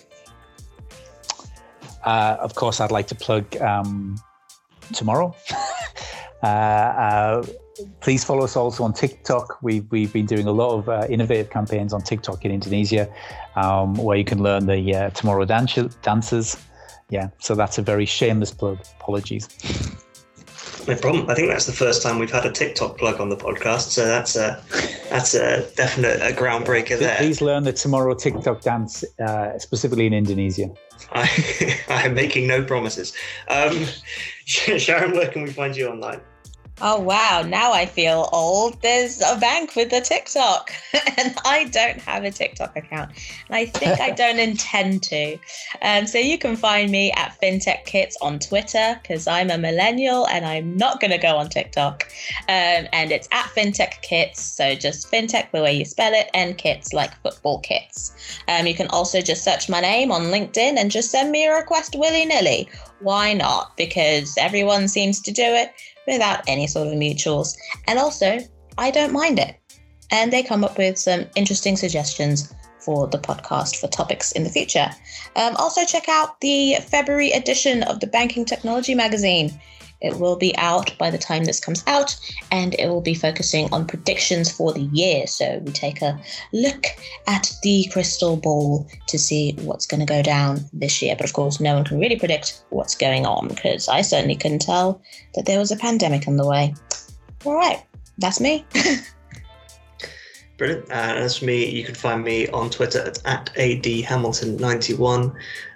Uh, 2.04 2.36
of 2.40 2.56
course, 2.56 2.80
I'd 2.80 2.90
like 2.90 3.06
to 3.06 3.14
plug 3.14 3.56
um, 3.58 4.16
tomorrow. 4.92 5.32
Please 8.00 8.24
follow 8.24 8.44
us 8.44 8.56
also 8.56 8.84
on 8.84 8.92
TikTok. 8.92 9.58
We've, 9.62 9.90
we've 9.90 10.12
been 10.12 10.26
doing 10.26 10.46
a 10.46 10.52
lot 10.52 10.78
of 10.78 10.88
uh, 10.88 11.06
innovative 11.08 11.50
campaigns 11.50 11.92
on 11.92 12.02
TikTok 12.02 12.44
in 12.44 12.50
Indonesia 12.50 13.08
um, 13.56 13.94
where 13.94 14.16
you 14.16 14.24
can 14.24 14.42
learn 14.42 14.66
the 14.66 14.94
uh, 14.94 15.10
Tomorrow 15.10 15.44
dance- 15.44 15.96
dances. 16.02 16.56
Yeah, 17.10 17.28
so 17.38 17.54
that's 17.54 17.78
a 17.78 17.82
very 17.82 18.04
shameless 18.04 18.50
plug. 18.50 18.78
Apologies. 19.00 19.48
No 20.86 20.96
problem. 20.96 21.28
I 21.28 21.34
think 21.34 21.48
that's 21.48 21.66
the 21.66 21.72
first 21.72 22.02
time 22.02 22.18
we've 22.18 22.30
had 22.30 22.46
a 22.46 22.50
TikTok 22.50 22.96
plug 22.96 23.20
on 23.20 23.28
the 23.28 23.36
podcast, 23.36 23.90
so 23.90 24.06
that's 24.06 24.36
a 24.36 24.62
that's 25.10 25.34
a 25.34 25.70
definite 25.76 26.20
a 26.22 26.34
groundbreaker 26.34 26.98
there. 26.98 27.16
Please 27.18 27.42
learn 27.42 27.64
the 27.64 27.74
Tomorrow 27.74 28.14
TikTok 28.14 28.62
dance, 28.62 29.04
uh, 29.18 29.58
specifically 29.58 30.06
in 30.06 30.14
Indonesia. 30.14 30.70
I, 31.12 31.28
I 31.88 32.06
am 32.06 32.14
making 32.14 32.46
no 32.46 32.64
promises. 32.64 33.12
Um, 33.48 33.84
Sharon, 34.46 35.12
where 35.12 35.28
can 35.28 35.42
we 35.42 35.50
find 35.50 35.76
you 35.76 35.88
online? 35.88 36.22
Oh 36.80 37.00
wow, 37.00 37.42
now 37.44 37.72
I 37.72 37.86
feel 37.86 38.28
old. 38.32 38.80
There's 38.82 39.20
a 39.20 39.36
bank 39.36 39.74
with 39.74 39.92
a 39.92 40.00
TikTok, 40.00 40.70
and 41.18 41.34
I 41.44 41.64
don't 41.64 42.00
have 42.00 42.22
a 42.22 42.30
TikTok 42.30 42.76
account. 42.76 43.10
And 43.48 43.56
I 43.56 43.66
think 43.66 44.00
I 44.00 44.10
don't 44.22 44.38
intend 44.38 45.02
to. 45.04 45.38
Um, 45.82 46.06
so 46.06 46.18
you 46.18 46.38
can 46.38 46.54
find 46.54 46.92
me 46.92 47.10
at 47.12 47.36
FinTech 47.42 47.84
Kits 47.84 48.16
on 48.20 48.38
Twitter 48.38 48.98
because 49.02 49.26
I'm 49.26 49.50
a 49.50 49.58
millennial 49.58 50.28
and 50.28 50.44
I'm 50.44 50.76
not 50.76 51.00
going 51.00 51.10
to 51.10 51.18
go 51.18 51.36
on 51.36 51.48
TikTok. 51.48 52.06
Um, 52.42 52.86
and 52.92 53.10
it's 53.10 53.28
at 53.32 53.46
FinTech 53.46 54.00
Kits. 54.02 54.40
So 54.40 54.76
just 54.76 55.10
FinTech 55.10 55.50
the 55.50 55.62
way 55.62 55.76
you 55.76 55.84
spell 55.84 56.12
it, 56.14 56.30
and 56.32 56.56
kits 56.56 56.92
like 56.92 57.20
football 57.22 57.58
kits. 57.58 58.14
Um, 58.46 58.68
you 58.68 58.74
can 58.74 58.86
also 58.88 59.20
just 59.20 59.42
search 59.42 59.68
my 59.68 59.80
name 59.80 60.12
on 60.12 60.22
LinkedIn 60.22 60.76
and 60.76 60.92
just 60.92 61.10
send 61.10 61.32
me 61.32 61.44
a 61.46 61.54
request 61.56 61.96
willy 61.98 62.24
nilly. 62.24 62.68
Why 63.00 63.32
not? 63.32 63.76
Because 63.76 64.36
everyone 64.38 64.86
seems 64.86 65.20
to 65.22 65.32
do 65.32 65.42
it 65.42 65.72
without 66.08 66.40
any 66.48 66.66
sort 66.66 66.88
of 66.88 66.94
mutuals. 66.94 67.56
And 67.86 67.98
also, 67.98 68.38
I 68.76 68.90
don't 68.90 69.12
mind 69.12 69.38
it. 69.38 69.56
And 70.10 70.32
they 70.32 70.42
come 70.42 70.64
up 70.64 70.78
with 70.78 70.98
some 70.98 71.26
interesting 71.36 71.76
suggestions 71.76 72.52
for 72.80 73.06
the 73.06 73.18
podcast 73.18 73.76
for 73.76 73.88
topics 73.88 74.32
in 74.32 74.44
the 74.44 74.50
future. 74.50 74.88
Um, 75.36 75.54
also, 75.56 75.84
check 75.84 76.08
out 76.08 76.40
the 76.40 76.76
February 76.86 77.32
edition 77.32 77.82
of 77.82 78.00
the 78.00 78.06
Banking 78.06 78.44
Technology 78.44 78.94
magazine. 78.94 79.60
It 80.00 80.18
will 80.18 80.36
be 80.36 80.56
out 80.56 80.96
by 80.98 81.10
the 81.10 81.18
time 81.18 81.44
this 81.44 81.60
comes 81.60 81.82
out, 81.86 82.18
and 82.50 82.74
it 82.78 82.88
will 82.88 83.00
be 83.00 83.14
focusing 83.14 83.68
on 83.72 83.86
predictions 83.86 84.50
for 84.50 84.72
the 84.72 84.88
year. 84.92 85.26
So 85.26 85.60
we 85.64 85.72
take 85.72 86.02
a 86.02 86.20
look 86.52 86.86
at 87.26 87.52
the 87.62 87.88
crystal 87.92 88.36
ball 88.36 88.86
to 89.08 89.18
see 89.18 89.52
what's 89.60 89.86
going 89.86 90.00
to 90.00 90.06
go 90.06 90.22
down 90.22 90.64
this 90.72 91.02
year. 91.02 91.16
But 91.16 91.26
of 91.26 91.32
course, 91.32 91.60
no 91.60 91.74
one 91.74 91.84
can 91.84 91.98
really 91.98 92.18
predict 92.18 92.62
what's 92.70 92.94
going 92.94 93.26
on 93.26 93.48
because 93.48 93.88
I 93.88 94.02
certainly 94.02 94.36
couldn't 94.36 94.62
tell 94.62 95.02
that 95.34 95.46
there 95.46 95.58
was 95.58 95.72
a 95.72 95.76
pandemic 95.76 96.28
on 96.28 96.36
the 96.36 96.46
way. 96.46 96.74
All 97.44 97.54
right, 97.54 97.82
that's 98.18 98.40
me. 98.40 98.64
Brilliant. 100.58 100.84
And 100.90 101.18
as 101.20 101.38
for 101.38 101.44
me, 101.44 101.70
you 101.70 101.84
can 101.84 101.94
find 101.94 102.24
me 102.24 102.48
on 102.48 102.68
Twitter 102.68 102.98
at, 102.98 103.24
at 103.24 103.54
adhamilton91 103.54 105.32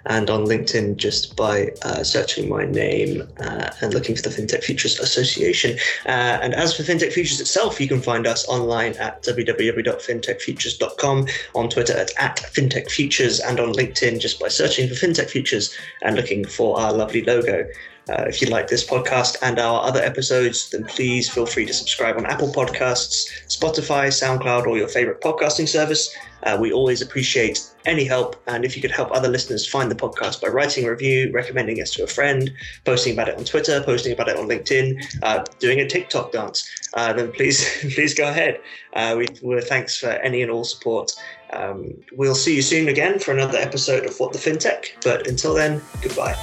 and 0.07 0.29
on 0.29 0.43
LinkedIn 0.43 0.97
just 0.97 1.37
by 1.37 1.71
uh, 1.83 2.03
searching 2.03 2.49
my 2.49 2.65
name 2.65 3.25
uh, 3.37 3.69
and 3.79 3.93
looking 3.93 4.13
for 4.13 4.23
the 4.23 4.29
FinTech 4.29 4.61
Futures 4.61 4.99
Association. 4.99 5.79
Uh, 6.05 6.37
and 6.41 6.53
as 6.53 6.75
for 6.75 6.83
FinTech 6.83 7.13
Futures 7.13 7.39
itself, 7.39 7.79
you 7.79 7.87
can 7.87 8.01
find 8.01 8.27
us 8.27 8.45
online 8.49 8.91
at 8.97 9.23
www.fintechfutures.com, 9.23 11.27
on 11.55 11.69
Twitter 11.69 11.93
at, 11.93 12.11
at 12.17 12.39
FinTech 12.53 12.91
Futures, 12.91 13.39
and 13.39 13.61
on 13.61 13.71
LinkedIn 13.71 14.19
just 14.19 14.37
by 14.37 14.49
searching 14.49 14.89
for 14.89 14.95
FinTech 14.95 15.29
Futures 15.29 15.73
and 16.01 16.17
looking 16.17 16.43
for 16.43 16.77
our 16.77 16.91
lovely 16.91 17.23
logo. 17.23 17.65
Uh, 18.09 18.25
if 18.27 18.41
you 18.41 18.49
like 18.49 18.67
this 18.67 18.85
podcast 18.85 19.37
and 19.41 19.59
our 19.59 19.81
other 19.83 20.01
episodes, 20.01 20.69
then 20.71 20.83
please 20.85 21.29
feel 21.29 21.45
free 21.45 21.65
to 21.65 21.73
subscribe 21.73 22.17
on 22.17 22.25
Apple 22.25 22.51
Podcasts, 22.51 23.27
Spotify, 23.47 24.07
SoundCloud, 24.07 24.67
or 24.67 24.77
your 24.77 24.89
favorite 24.89 25.21
podcasting 25.21 25.67
service. 25.67 26.13
Uh, 26.43 26.57
we 26.59 26.73
always 26.73 27.01
appreciate 27.01 27.65
any 27.85 28.03
help. 28.03 28.35
And 28.47 28.65
if 28.65 28.75
you 28.75 28.81
could 28.81 28.91
help 28.91 29.11
other 29.11 29.29
listeners 29.29 29.65
find 29.65 29.89
the 29.89 29.95
podcast 29.95 30.41
by 30.41 30.49
writing 30.49 30.85
a 30.85 30.91
review, 30.91 31.31
recommending 31.31 31.81
us 31.81 31.91
to 31.91 32.03
a 32.03 32.07
friend, 32.07 32.51
posting 32.83 33.13
about 33.13 33.29
it 33.29 33.37
on 33.37 33.45
Twitter, 33.45 33.81
posting 33.81 34.11
about 34.11 34.27
it 34.27 34.37
on 34.37 34.47
LinkedIn, 34.47 35.19
uh, 35.23 35.45
doing 35.59 35.79
a 35.79 35.87
TikTok 35.87 36.33
dance, 36.33 36.69
uh, 36.95 37.13
then 37.13 37.31
please 37.31 37.65
please 37.95 38.13
go 38.13 38.27
ahead. 38.27 38.59
Uh, 38.93 39.15
we, 39.17 39.27
we're 39.41 39.61
thanks 39.61 39.97
for 39.97 40.09
any 40.09 40.41
and 40.41 40.51
all 40.51 40.65
support. 40.65 41.13
Um, 41.51 41.93
we'll 42.13 42.35
see 42.35 42.55
you 42.55 42.61
soon 42.61 42.87
again 42.87 43.19
for 43.19 43.31
another 43.31 43.57
episode 43.59 44.05
of 44.05 44.19
What 44.19 44.33
the 44.33 44.39
FinTech. 44.39 45.03
But 45.03 45.27
until 45.27 45.53
then, 45.53 45.81
goodbye. 46.01 46.35